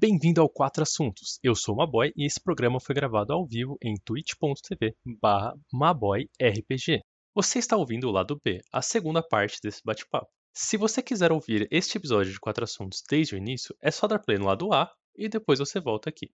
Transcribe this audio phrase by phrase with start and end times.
[0.00, 1.38] Bem-vindo ao Quatro Assuntos.
[1.42, 7.02] Eu sou o Maboy e esse programa foi gravado ao vivo em twitch.tv barra maboyrpg.
[7.34, 10.30] Você está ouvindo o lado B, a segunda parte desse bate-papo.
[10.54, 14.20] Se você quiser ouvir este episódio de Quatro Assuntos desde o início, é só dar
[14.20, 16.30] play no lado A e depois você volta aqui.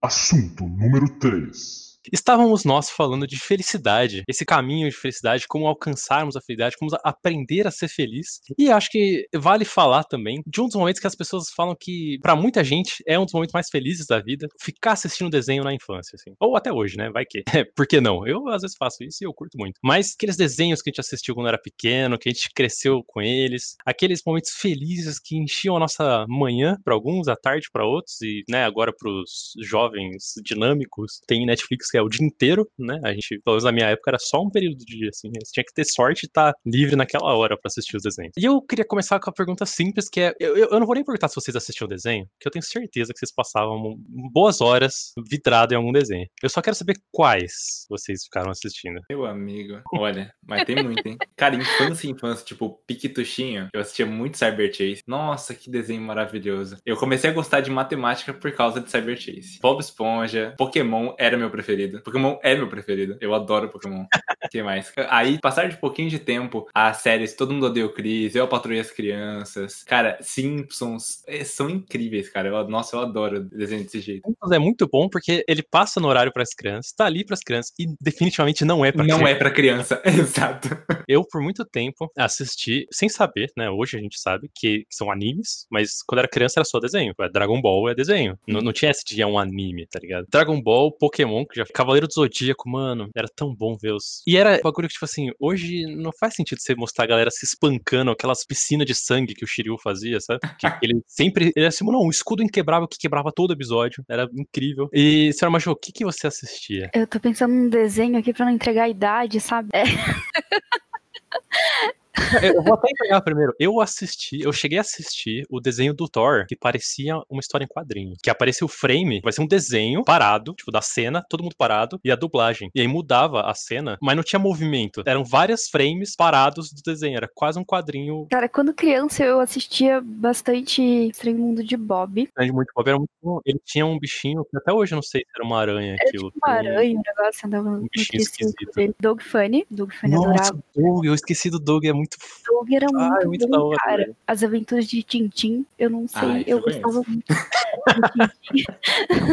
[0.00, 1.93] Assunto número 3.
[2.12, 7.66] Estávamos nós falando de felicidade, esse caminho de felicidade, como alcançarmos a felicidade, como aprender
[7.66, 8.40] a ser feliz.
[8.58, 12.18] E acho que vale falar também de um dos momentos que as pessoas falam que,
[12.22, 15.74] para muita gente, é um dos momentos mais felizes da vida, ficar assistindo desenho na
[15.74, 16.34] infância, assim.
[16.38, 17.10] Ou até hoje, né?
[17.10, 17.42] Vai que.
[17.54, 18.26] É, por que não?
[18.26, 19.78] Eu às vezes faço isso e eu curto muito.
[19.80, 23.22] Mas aqueles desenhos que a gente assistiu quando era pequeno, que a gente cresceu com
[23.22, 28.20] eles, aqueles momentos felizes que enchiam a nossa manhã para alguns, a tarde para outros,
[28.22, 32.98] e, né, agora para os jovens dinâmicos, tem Netflix que é o dia inteiro, né?
[33.04, 35.30] A gente, pelo menos na minha época, era só um período do dia, assim.
[35.40, 38.32] Você tinha que ter sorte e estar tá livre naquela hora para assistir os desenhos.
[38.36, 41.04] E eu queria começar com a pergunta simples, que é: eu, eu não vou nem
[41.04, 43.94] perguntar se vocês assistiam o desenho, que eu tenho certeza que vocês passavam
[44.32, 46.26] boas horas vidrado em algum desenho.
[46.42, 49.00] Eu só quero saber quais vocês ficaram assistindo.
[49.08, 51.16] Meu amigo, olha, mas tem muito, hein?
[51.36, 55.02] Cara, infância, infância, tipo, Piquetuchinho, eu assistia muito Cyber Chase.
[55.06, 56.76] Nossa, que desenho maravilhoso.
[56.84, 59.60] Eu comecei a gostar de matemática por causa de Cyber Chase.
[59.62, 62.02] Bob Esponja, Pokémon era meu preferido preferido.
[62.02, 63.16] Pokémon é meu preferido.
[63.20, 64.04] Eu adoro Pokémon.
[64.44, 64.92] O que mais?
[65.08, 68.78] Aí, passar de pouquinho de tempo, as séries Todo Mundo Odeia o Chris, Eu Patrulhei
[68.78, 69.82] as Crianças.
[69.84, 72.50] Cara, Simpsons é, são incríveis, cara.
[72.50, 74.22] Eu, nossa, eu adoro desenho desse jeito.
[74.26, 77.32] Simpsons é muito bom porque ele passa no horário para as crianças, tá ali para
[77.32, 80.68] as crianças e definitivamente não é para Não é para criança, exato.
[81.08, 83.70] Eu, por muito tempo, assisti, sem saber, né?
[83.70, 87.14] Hoje a gente sabe que, que são animes, mas quando era criança era só desenho.
[87.32, 88.38] Dragon Ball é desenho.
[88.46, 90.26] Não, não tinha esse de é um anime, tá ligado?
[90.30, 94.22] Dragon Ball, Pokémon, que já Cavaleiro do Zodíaco, mano, era tão bom ver os.
[94.26, 97.44] E era bagulho que, tipo assim, hoje não faz sentido você mostrar a galera se
[97.44, 100.40] espancando, aquelas piscinas de sangue que o Shiryu fazia, sabe?
[100.58, 101.52] Que ele sempre.
[101.56, 104.04] Ele assim, não, um escudo inquebrável que quebrava todo episódio.
[104.08, 104.88] Era incrível.
[104.92, 106.90] E, senhora Majô, o que, que você assistia?
[106.94, 109.70] Eu tô pensando num desenho aqui pra não entregar a idade, sabe?
[109.72, 109.82] É.
[112.42, 113.54] Eu vou até entregar primeiro.
[113.58, 117.68] Eu assisti, eu cheguei a assistir o desenho do Thor que parecia uma história em
[117.68, 118.18] quadrinhos.
[118.22, 122.00] Que aparecia o frame, vai ser um desenho parado, tipo, da cena, todo mundo parado,
[122.04, 122.70] e a dublagem.
[122.74, 125.02] E aí mudava a cena, mas não tinha movimento.
[125.06, 127.16] Eram vários frames parados do desenho.
[127.16, 128.26] Era quase um quadrinho.
[128.30, 132.22] Cara, quando criança eu assistia bastante Estranho Mundo de Bob.
[132.22, 133.40] Estranho Mundo de Bob era muito bom.
[133.44, 136.08] Ele tinha um bichinho que até hoje eu não sei se era uma aranha era
[136.08, 136.30] aquilo.
[136.30, 138.72] Tipo uma aranha, um negócio andava um bichinho esquisito.
[138.74, 138.94] Dele.
[139.00, 139.66] Doug Funny.
[139.70, 140.64] Doug Funny Nossa, adorava.
[140.74, 142.16] Doug, eu esqueci do Doug, é muito muito.
[142.46, 144.10] Doug era muito, ah, é muito bom, da hora, cara.
[144.26, 147.24] As aventuras de Tintim, eu não sei, Ah, eu gostava muito.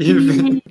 [0.00, 0.62] E,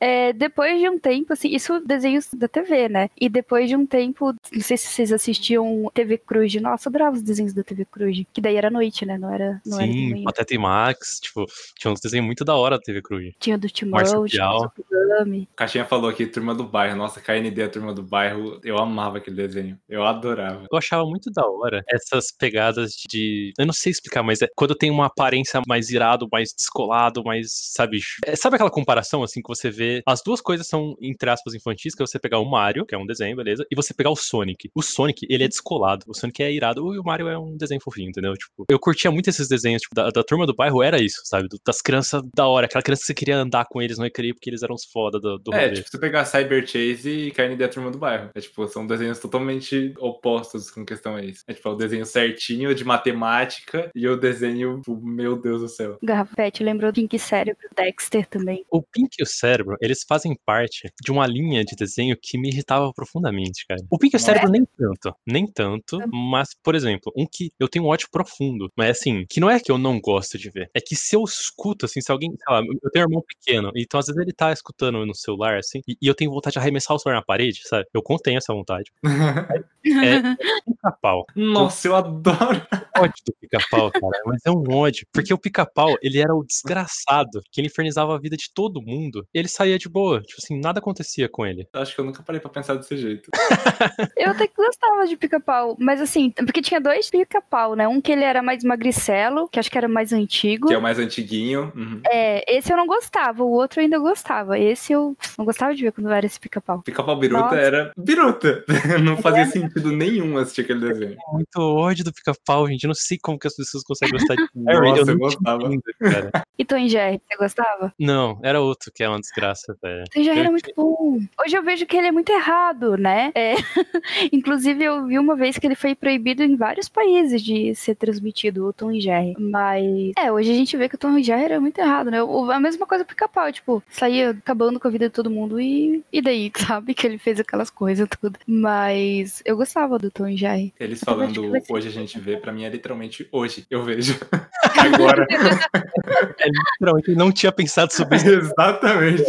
[0.00, 3.10] é, depois de um tempo, assim, isso desenhos da TV, né?
[3.20, 6.54] E depois de um tempo, não sei se vocês assistiam TV Cruz.
[6.56, 8.22] Nossa, eu adorava os desenhos da TV Cruz.
[8.32, 9.18] Que daí era noite, né?
[9.18, 10.24] Não era, não era Sim, manhã.
[10.24, 11.46] Pateta e Max, tipo,
[11.78, 13.34] tinha uns desenhos muito da hora da TV Cruz.
[13.38, 14.72] Tinha do Timão, Marsupial.
[14.74, 15.48] tinha do.
[15.56, 16.96] Caixinha falou aqui, Turma do Bairro.
[16.96, 18.60] Nossa, KND, a Turma do Bairro.
[18.64, 19.78] Eu amava aquele desenho.
[19.88, 20.66] Eu adorava.
[20.70, 23.52] Eu achava muito da hora essas pegadas de.
[23.58, 27.48] Eu não sei explicar, mas é quando tem uma aparência mais irado, mais descolado, mais.
[27.50, 28.00] Sabe?
[28.24, 30.02] é, sabe aquela comparação, assim, que você vê.
[30.06, 32.98] As duas coisas são, entre aspas, infantis, que é você pegar o Mario, que é
[32.98, 33.64] um desenho, beleza?
[33.70, 34.70] E você pegar o Sonic.
[34.74, 36.04] O Sonic, ele é descolado.
[36.08, 36.94] O Sonic é irado.
[36.94, 38.34] E o Mario é um desenho fofinho, entendeu?
[38.34, 41.48] Tipo, eu curtia muito esses desenhos, tipo, da, da turma do bairro era isso, sabe?
[41.64, 42.66] Das crianças da hora.
[42.66, 45.18] Aquela criança que você queria andar com eles no recreio porque eles eram os foda
[45.20, 45.72] do, do É, rolê.
[45.76, 48.30] tipo, você pegar Cyber Chase e KND, a Turma do Bairro.
[48.34, 51.42] É, tipo, são desenhos totalmente opostos com questão a isso.
[51.46, 55.68] É, tipo, é o desenho certinho de matemática e o desenho, tipo, meu Deus do
[55.68, 55.83] céu.
[56.02, 58.64] Garrafa Pet lembrou do Pink Cérebro, Dexter também.
[58.70, 62.48] O Pink e o Cérebro, eles fazem parte de uma linha de desenho que me
[62.48, 63.80] irritava profundamente, cara.
[63.90, 67.68] O Pink e o Cérebro nem tanto, nem tanto, mas, por exemplo, um que eu
[67.68, 70.70] tenho um ódio profundo, mas assim, que não é que eu não gosto de ver,
[70.74, 73.70] é que se eu escuto, assim, se alguém, sei lá, eu tenho um irmão pequeno,
[73.76, 76.58] então às vezes ele tá escutando no celular, assim, e, e eu tenho vontade de
[76.58, 77.86] arremessar o celular na parede, sabe?
[77.92, 78.90] Eu contenho essa vontade.
[79.86, 80.34] É,
[80.64, 81.26] pica-pau.
[81.36, 82.66] Nossa, eu adoro.
[82.96, 85.06] Ódio do pica-pau, cara, mas é um ódio.
[85.12, 89.26] Porque o pica-pau, ele era o desgraçado que ele infernizava a vida de todo mundo.
[89.34, 90.20] E ele saía de boa.
[90.22, 91.68] Tipo assim, nada acontecia com ele.
[91.72, 93.30] Eu Acho que eu nunca parei pra pensar desse jeito.
[94.16, 97.86] Eu até que gostava de pica-pau, mas assim, porque tinha dois pica-pau, né?
[97.86, 100.68] Um que ele era mais magricelo, que acho que era mais antigo.
[100.68, 101.72] Que é o mais antiguinho.
[101.74, 102.00] Uhum.
[102.06, 104.58] É, esse eu não gostava, o outro eu ainda gostava.
[104.58, 106.82] Esse eu não gostava de ver quando era esse pica-pau.
[106.82, 107.56] Pica-pau biruta Nossa.
[107.56, 108.64] era biruta.
[109.02, 111.16] Não fazia sentido nenhum assistir aquele desenho.
[111.32, 112.83] Muito ódio do pica-pau, gente.
[112.84, 112.86] Gente.
[112.86, 114.88] Eu não sei como que as pessoas conseguem gostar de Harry.
[114.90, 115.62] Nossa, eu não gostava.
[115.64, 116.30] entendo, cara.
[116.58, 117.92] E Tom Jerry, você gostava?
[117.98, 120.04] Não, era outro que é uma desgraça, velho.
[120.12, 121.18] Tom Jerry Eu era muito bom.
[121.44, 123.32] Hoje eu vejo que ele é muito errado, né?
[123.34, 123.54] É.
[124.32, 128.66] Inclusive, eu vi uma vez que ele foi proibido em vários países de ser transmitido,
[128.66, 129.34] o Tom e Jerry.
[129.38, 132.22] Mas, é, hoje a gente vê que o Tom e Jerry era muito errado, né?
[132.22, 135.60] O- A mesma coisa pro pica-pau, tipo, saía acabando com a vida de todo mundo
[135.60, 136.94] e, e daí, sabe?
[136.94, 138.38] Que ele fez aquelas coisas tudo.
[138.46, 140.72] Mas eu gostava do Tom e Jerry.
[140.78, 143.66] Eles Eu falando hoje a gente vê, pra mim é literalmente hoje.
[143.70, 144.14] Eu vejo.
[144.92, 145.26] Agora.
[146.38, 149.24] É, literalmente, não tinha pensado sobre isso Exatamente.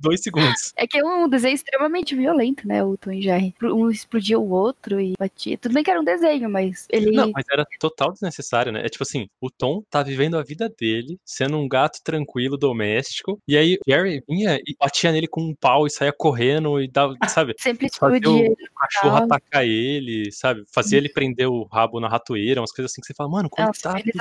[0.00, 0.72] dois segundos.
[0.76, 2.82] É que é um desenho extremamente violento, né?
[2.82, 3.54] O Tom e Jerry.
[3.62, 5.58] Um explodia o outro e batia.
[5.58, 7.10] Tudo bem que era um desenho, mas ele.
[7.10, 8.84] Não, mas era total desnecessário, né?
[8.84, 13.38] É tipo assim, o Tom tá vivendo a vida dele, sendo um gato tranquilo, doméstico,
[13.46, 17.14] e aí Jerry vinha e batia nele com um pau e saía correndo e dava,
[17.28, 17.54] sabe?
[17.58, 18.50] Sempre Fazia explodia.
[18.50, 19.24] o cachorro tal.
[19.24, 20.64] atacar ele, sabe?
[20.72, 23.66] Fazia ele prender o rabo na ratoeira, umas coisas assim que você fala, mano, como
[23.66, 24.12] Nossa, tá ele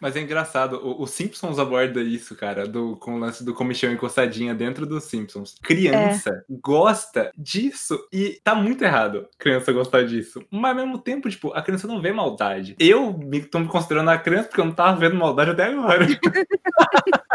[0.00, 3.92] Mas é engraçado, o, o Simpsons aborda isso, cara, do, com o lance do comichão
[3.92, 5.56] encostadinha dentro dos Simpsons.
[5.62, 10.44] Criança gosta disso e tá muito errado criança gostar disso.
[10.50, 12.76] Mas ao mesmo tempo, tipo, a criança não vê maldade.
[12.78, 16.06] Eu me, tô me considerando a criança porque eu não tava vendo maldade até agora.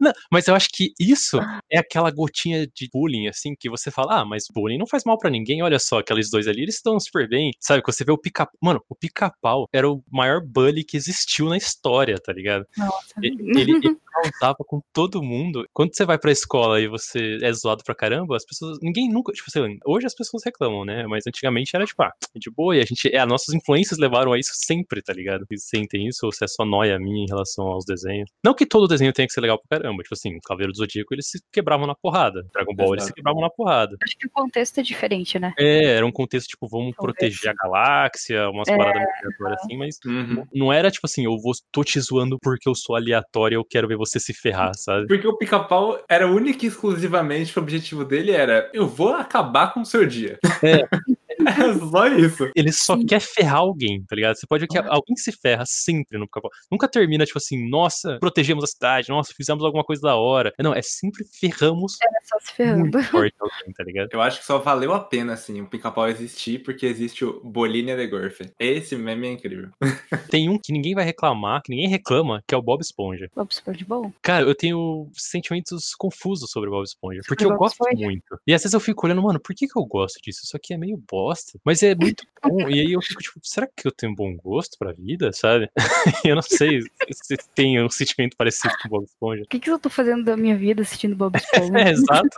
[0.00, 1.38] Não, mas eu acho que isso
[1.70, 5.18] é aquela gotinha de bullying, assim, que você fala, ah, mas bullying não faz mal
[5.18, 7.82] pra ninguém, olha só, aqueles dois ali, eles estão super bem, sabe?
[7.82, 11.56] Que você vê o pica Mano, o pica-pau era o maior bully que existiu na
[11.56, 12.66] história, tá ligado?
[12.76, 13.14] Nossa.
[13.22, 13.72] Ele, ele,
[14.10, 15.64] causava com todo mundo.
[15.72, 18.78] Quando você vai pra escola e você é zoado pra caramba, as pessoas.
[18.82, 19.32] Ninguém nunca.
[19.32, 21.06] Tipo, sei lá, hoje as pessoas reclamam, né?
[21.06, 23.08] Mas antigamente era tipo, ah, de boa, e a gente.
[23.14, 25.44] É, as nossas influências levaram a isso sempre, tá ligado?
[25.48, 28.30] Vocês sentem isso, ou se é só noia minha em relação aos desenhos.
[28.44, 30.02] Não que todo desenho tenha que ser legal pra caramba.
[30.02, 32.42] Tipo assim, o Cavaleiro do Zodíaco, eles se quebravam na porrada.
[32.52, 33.14] Dragon Ball, eles se Exato.
[33.14, 33.96] quebravam na porrada.
[34.02, 35.52] Acho que o contexto é diferente, né?
[35.58, 37.16] É, era um contexto, tipo, vamos Talvez.
[37.16, 39.02] proteger a galáxia, umas É, paradas
[39.40, 40.44] meio assim, mas Uhum.
[40.54, 43.64] não era tipo assim, eu vou, tô te zoando porque eu sou aleatório e eu
[43.64, 45.06] quero ver você se ferrar, sabe?
[45.06, 49.82] Porque o pica-pau era único e exclusivamente o objetivo dele era: eu vou acabar com
[49.82, 50.38] o seu dia.
[50.62, 50.88] É.
[51.46, 52.50] É só isso.
[52.54, 53.06] Ele só Sim.
[53.06, 54.36] quer ferrar alguém, tá ligado?
[54.36, 56.50] Você pode ver que alguém se ferra sempre no pica-pau.
[56.70, 60.52] Nunca termina, tipo assim, nossa, protegemos a cidade, nossa, fizemos alguma coisa da hora.
[60.58, 62.80] Não, é sempre ferramos É só se ferrando.
[62.98, 64.08] muito forte alguém, tá ligado?
[64.12, 67.96] Eu acho que só valeu a pena, assim, o pica-pau existir porque existe o Bolinha
[67.96, 68.52] de Gorfe.
[68.58, 69.68] Esse meme é incrível.
[70.30, 73.28] Tem um que ninguém vai reclamar, que ninguém reclama, que é o Bob Esponja.
[73.34, 74.12] Bob Esponja bom.
[74.22, 78.04] Cara, eu tenho sentimentos confusos sobre o Bob Esponja, porque Sobre eu Bob gosto Esponja?
[78.04, 78.40] muito.
[78.46, 80.40] E às vezes eu fico olhando, mano, por que, que eu gosto disso?
[80.44, 81.20] Isso aqui é meio bosta,
[81.64, 82.68] mas é muito bom.
[82.68, 85.68] E aí eu fico tipo, será que eu tenho bom gosto pra vida, sabe?
[86.24, 86.80] eu não sei
[87.10, 89.42] se tem um sentimento parecido com o Bob Esponja.
[89.42, 91.70] O que, que eu tô fazendo da minha vida assistindo Bob Esponja?
[91.78, 92.28] É, exato.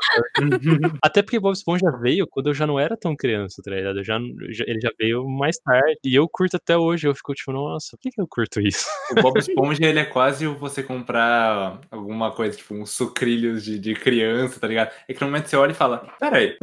[1.02, 3.98] Até porque Bob Esponja veio quando eu já não era tão criança, tá ligado?
[4.00, 4.18] Eu já,
[4.50, 5.98] já- ele já veio mais tarde.
[6.04, 7.06] E eu curto até hoje.
[7.06, 8.84] Eu fico tipo, nossa, por que, que eu curto isso?
[9.10, 13.78] O Bob Esponja, ele é quase o você comprar alguma coisa, tipo, uns sucrilhos de,
[13.78, 14.90] de criança, tá ligado?
[15.08, 16.56] É que no momento você olha e fala, peraí,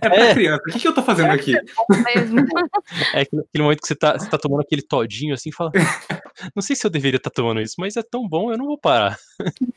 [0.00, 0.34] é pra É.
[0.34, 1.51] criança, o que, que eu tô fazendo aqui?
[3.14, 5.70] É aquele, aquele momento que você tá, você tá tomando aquele todinho assim e fala.
[6.54, 8.78] Não sei se eu deveria estar tomando isso, mas é tão bom, eu não vou
[8.78, 9.18] parar.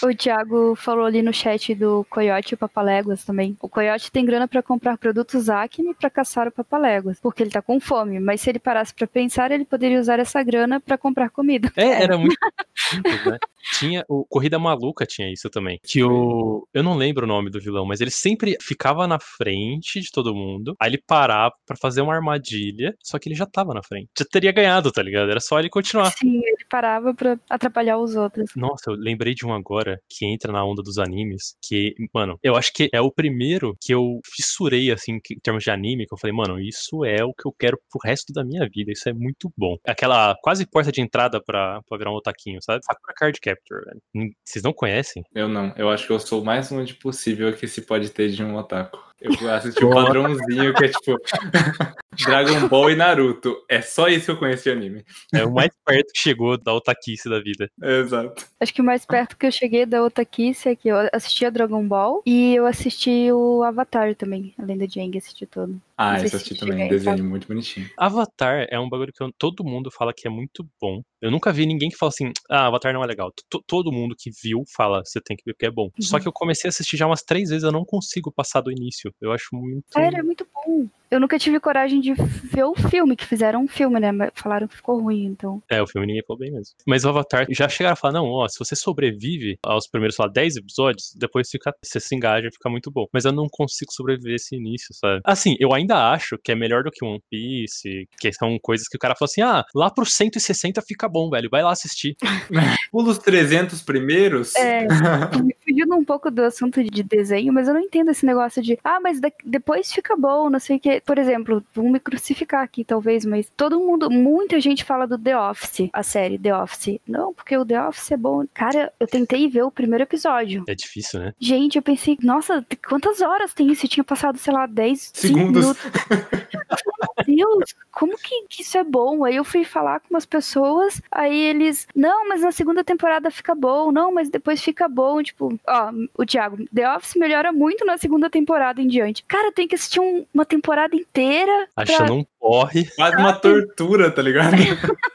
[0.04, 3.58] O Thiago falou ali no chat do Coyote e o Papaléguas também.
[3.62, 7.62] O Coyote tem grana pra comprar produtos Acme pra caçar o Papaléguas, porque ele tá
[7.62, 8.20] com fome.
[8.20, 11.72] Mas se ele parasse pra pensar, ele poderia usar essa grana pra comprar comida.
[11.76, 12.36] É, era muito
[12.76, 13.38] simples, né?
[13.80, 15.80] Tinha o Corrida Maluca tinha isso também.
[15.84, 20.00] Que o eu não lembro o nome do vilão, mas ele sempre ficava na frente
[20.00, 20.76] de todo mundo.
[20.80, 24.10] Aí ele parava pra fazer uma armadilha, só que ele já tava na frente.
[24.18, 25.30] Já teria ganhado, tá ligado?
[25.30, 26.12] Era só ele continuar.
[26.12, 28.52] Sim, ele parava pra atrapalhar os outros.
[28.56, 32.56] Nossa, eu lembrei de um agora que entra na onda dos animes, que, mano, eu
[32.56, 36.14] acho que é o primeiro que eu fissurei, assim, que- em termos de anime, que
[36.14, 39.08] eu falei, mano, isso é o que eu quero pro resto da minha vida, isso
[39.10, 39.76] é muito bom.
[39.86, 42.84] Aquela quase porta de entrada pra, pra virar um otaquinho, sabe?
[42.86, 44.02] Sakura Card Capture, velho.
[44.16, 45.24] Hum, Vocês não conhecem?
[45.34, 48.30] Eu não, eu acho que eu sou o mais longe possível que se pode ter
[48.30, 49.04] de um otaku.
[49.22, 51.18] Eu assisti o padrãozinho que é tipo
[52.26, 53.56] Dragon Ball e Naruto.
[53.70, 55.06] É só isso que eu conheço de anime.
[55.34, 57.70] É o mais perto que chegou da otaquice da vida.
[57.82, 58.46] Exato.
[58.60, 61.50] Acho que o mais perto que eu cheguei da Otakice é que eu assisti a
[61.50, 65.80] Dragon Ball e eu assisti o Avatar também, além da Jang, assisti todo.
[65.98, 66.88] Ah, Não sei isso eu se assisti também.
[66.90, 67.90] Desenho muito bonitinho.
[67.98, 71.02] Avatar é um bagulho que eu- todo mundo fala que é muito bom.
[71.26, 73.32] Eu nunca vi ninguém que fala assim, ah, Avatar não é legal.
[73.32, 75.90] T- Todo mundo que viu fala, você tem que ver porque é bom.
[76.00, 76.22] Só Uhum.
[76.22, 79.12] que eu comecei a assistir já umas três vezes, eu não consigo passar do início.
[79.20, 79.86] Eu acho muito.
[79.92, 80.86] Sério, é muito bom.
[81.10, 84.12] Eu nunca tive coragem de ver o filme, que fizeram um filme, né?
[84.12, 85.62] Mas falaram que ficou ruim, então.
[85.70, 86.76] É, o filme ninguém falou bem mesmo.
[86.86, 90.26] Mas o Avatar já chegaram a falar: não, ó, se você sobrevive aos primeiros, sei
[90.26, 93.06] lá, 10 episódios, depois fica, você se engaja e fica muito bom.
[93.14, 95.22] Mas eu não consigo sobreviver a esse início, sabe?
[95.24, 98.98] Assim, eu ainda acho que é melhor do que One Piece, que são coisas que
[98.98, 102.16] o cara fala assim: ah, lá pro 160 fica bom, velho, vai lá assistir.
[102.92, 104.56] Pula os 300 primeiros.
[104.56, 104.88] É,
[105.76, 109.00] fugindo um pouco do assunto de desenho, mas eu não entendo esse negócio de, ah,
[109.02, 111.02] mas de- depois fica bom, não sei o que.
[111.02, 115.38] Por exemplo, vão me crucificar aqui, talvez, mas todo mundo, muita gente fala do The
[115.38, 117.00] Office, a série The Office.
[117.08, 118.46] Não, porque o The Office é bom.
[118.54, 120.64] Cara, eu tentei ver o primeiro episódio.
[120.68, 121.34] É difícil, né?
[121.40, 123.86] Gente, eu pensei, nossa, quantas horas tem isso?
[123.86, 125.62] Eu tinha passado, sei lá, 10 cinco Segundos.
[125.66, 125.82] minutos.
[127.36, 129.24] Deus, como que, que isso é bom?
[129.26, 133.54] Aí eu fui falar com umas pessoas, aí eles, não, mas na segunda temporada fica
[133.56, 135.22] bom, não, mas depois fica bom.
[135.24, 139.24] Tipo, ó, o Thiago, The Office melhora muito na segunda temporada em diante.
[139.28, 141.68] Cara, tem que assistir um- uma temporada inteira.
[141.74, 142.86] pra- Achando um porre.
[142.96, 144.52] Quase uma tortura, tá ligado?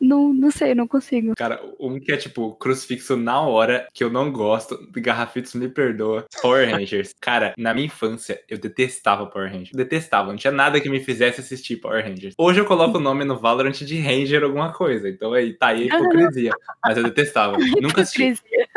[0.00, 1.34] Não, não sei, não consigo.
[1.36, 6.26] Cara, um que é tipo crucifixo na hora, que eu não gosto, Garrafitos me perdoa.
[6.40, 7.14] Power Rangers.
[7.20, 9.72] Cara, na minha infância, eu detestava Power Rangers.
[9.72, 12.34] Detestava, não tinha nada que me fizesse assistir Power Rangers.
[12.38, 15.90] Hoje eu coloco o nome no Valorant de Ranger alguma coisa, então aí tá aí
[15.90, 16.52] a hipocrisia.
[16.84, 17.56] Mas eu detestava.
[17.80, 18.22] Nunca assisti.
[18.22, 18.68] Hipocrisia.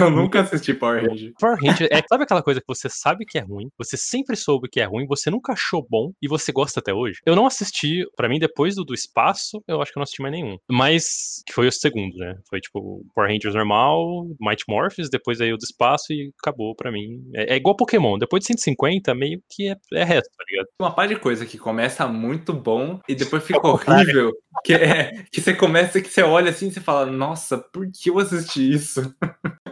[0.00, 1.32] Eu nunca assisti Power Rangers.
[1.38, 4.68] Power Ranger é, sabe aquela coisa que você sabe que é ruim, você sempre soube
[4.68, 7.20] que é ruim, você nunca achou bom e você gosta até hoje?
[7.26, 10.22] Eu não assisti, pra mim, depois do do espaço, eu acho que eu não assisti
[10.22, 10.56] mais nenhum.
[10.70, 12.36] Mas, foi o segundo, né?
[12.48, 16.92] Foi tipo Power Rangers normal, Mighty Morphs, depois aí o do espaço e acabou pra
[16.92, 17.22] mim.
[17.34, 20.68] É, é igual Pokémon, depois de 150, meio que é, é resto, tá ligado?
[20.80, 24.32] Uma par de coisa que começa muito bom e depois fica horrível.
[24.64, 28.10] Que é que você começa, que você olha assim e você fala, nossa, por que
[28.10, 29.14] eu assisti isso?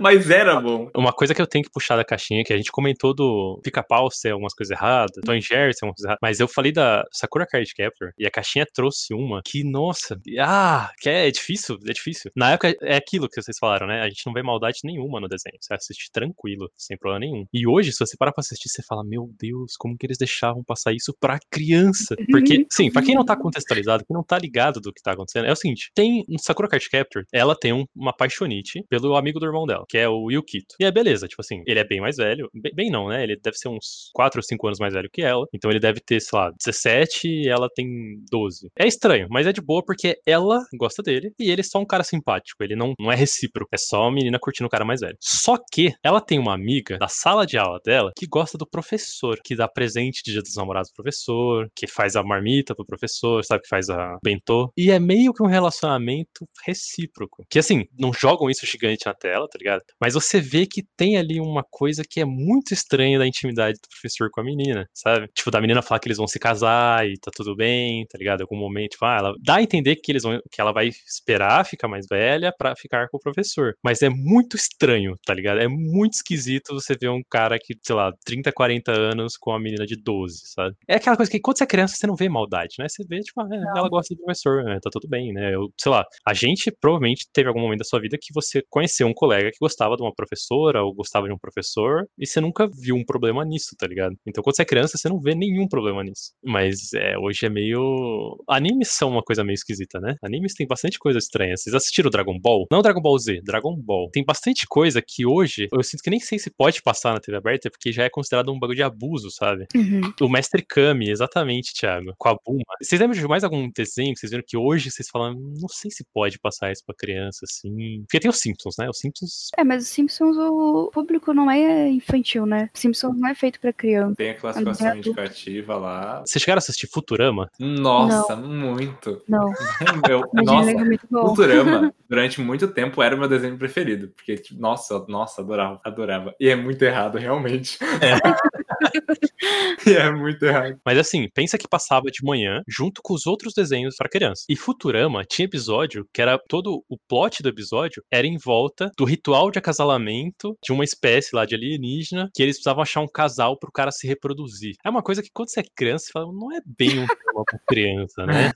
[0.02, 0.90] Mas era bom.
[0.96, 4.10] Uma coisa que eu tenho que puxar da caixinha, que a gente comentou do pica-pau
[4.10, 7.46] ser algumas coisas erradas, Tom Jerry ser algumas coisas erradas, mas eu falei da Sakura
[7.46, 12.30] Card Captor e a caixinha trouxe uma que, nossa, ah, que é, difícil, é difícil.
[12.36, 14.00] Na época é aquilo que vocês falaram, né?
[14.02, 17.44] A gente não vê maldade nenhuma no desenho, você assiste tranquilo, sem problema nenhum.
[17.52, 20.62] E hoje, se você parar pra assistir, você fala, meu Deus, como que eles deixavam
[20.64, 22.14] passar isso pra criança?
[22.30, 25.46] Porque, sim, pra quem não tá contextualizado, quem não tá ligado do que tá acontecendo,
[25.46, 29.38] é o seguinte, tem no Sakura Card Captor, ela tem um- uma paixonite pelo amigo
[29.38, 30.74] do irmão dela, que é o Yukito.
[30.80, 33.22] E é beleza, tipo assim, ele é bem mais velho, bem, bem não, né?
[33.22, 36.00] Ele deve ser uns 4 ou 5 anos mais velho que ela, então ele deve
[36.00, 37.86] ter, sei lá, 17 e ela tem
[38.30, 38.70] 12.
[38.74, 41.84] É estranho, mas é de boa porque ela gosta dele e ele é só um
[41.84, 45.00] cara simpático, ele não, não é recíproco, é só a menina curtindo o cara mais
[45.00, 45.16] velho.
[45.20, 49.38] Só que ela tem uma amiga da sala de aula dela que gosta do professor,
[49.44, 53.44] que dá presente de dia dos namorados pro professor, que faz a marmita pro professor,
[53.44, 54.72] sabe, que faz a bentô.
[54.74, 57.44] E é meio que um relacionamento recíproco.
[57.50, 59.81] Que assim, não jogam isso gigante na tela, tá ligado?
[60.00, 63.88] Mas você vê que tem ali uma coisa que é muito estranha da intimidade do
[63.88, 65.28] professor com a menina, sabe?
[65.34, 68.40] Tipo, da menina falar que eles vão se casar e tá tudo bem, tá ligado?
[68.40, 70.88] Em algum momento, tipo, ah, ela dá a entender que eles vão, que ela vai
[70.88, 73.74] esperar ficar mais velha pra ficar com o professor.
[73.82, 75.60] Mas é muito estranho, tá ligado?
[75.60, 79.60] É muito esquisito você ver um cara que, sei lá, 30, 40 anos com uma
[79.60, 80.76] menina de 12, sabe?
[80.88, 82.88] É aquela coisa que quando você é criança você não vê maldade, né?
[82.88, 84.78] Você vê, tipo, ah, é, ela gosta do professor, né?
[84.82, 85.54] tá tudo bem, né?
[85.54, 89.06] Eu, sei lá, a gente provavelmente teve algum momento da sua vida que você conheceu
[89.06, 92.68] um colega que gostava de uma professora ou gostava de um professor e você nunca
[92.68, 94.16] viu um problema nisso, tá ligado?
[94.26, 96.32] Então quando você é criança você não vê nenhum problema nisso.
[96.44, 98.36] Mas é, hoje é meio.
[98.48, 100.16] Animes são uma coisa meio esquisita, né?
[100.22, 101.56] Animes tem bastante coisa estranha.
[101.56, 102.66] Vocês assistiram Dragon Ball?
[102.70, 104.10] Não Dragon Ball Z, Dragon Ball.
[104.12, 107.38] Tem bastante coisa que hoje eu sinto que nem sei se pode passar na TV
[107.38, 109.66] aberta porque já é considerado um bagulho de abuso, sabe?
[109.74, 110.00] Uhum.
[110.20, 112.12] O Mestre Kami, exatamente, Thiago.
[112.18, 112.62] Com a Buma.
[112.82, 115.90] Vocês lembram de mais algum desenho que vocês viram que hoje vocês falam, não sei
[115.90, 118.02] se pode passar isso pra criança, assim.
[118.02, 118.88] Porque tem os Simpsons, né?
[118.88, 119.50] Os Simpsons.
[119.56, 122.70] É, mas os Simpsons, o público não é infantil, né?
[122.72, 124.14] Simpsons não é feito pra criança.
[124.16, 125.08] Tem a classificação Adulto.
[125.08, 126.20] indicativa lá.
[126.20, 127.50] Vocês chegaram a assistir Futurama?
[127.58, 129.22] Nossa, muito.
[129.28, 129.52] Não.
[130.08, 130.98] Meu, nossa, é.
[131.08, 134.08] Futurama, durante muito tempo, era o meu desenho preferido.
[134.08, 136.34] Porque, tipo, nossa, nossa, adorava, adorava.
[136.40, 137.78] E é muito errado, realmente.
[137.82, 137.82] e
[139.86, 140.78] é muito errado.
[140.84, 144.44] Mas assim, pensa que passava de manhã junto com os outros desenhos pra criança.
[144.48, 149.04] E Futurama tinha episódio que era todo o plot do episódio era em volta do
[149.04, 153.58] ritual de acasalamento de uma espécie lá de alienígena que eles precisavam achar um casal
[153.58, 154.74] pro cara se reproduzir.
[154.84, 157.44] É uma coisa que quando você é criança, você fala, não é bem um tema
[157.44, 158.52] pra criança, né?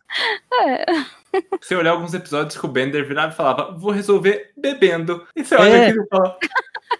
[0.52, 0.84] É,
[1.60, 5.26] Você olhar alguns episódios que o Bender virava e falava, vou resolver bebendo.
[5.36, 5.86] E você olha É.
[5.88, 6.38] aquilo e fala,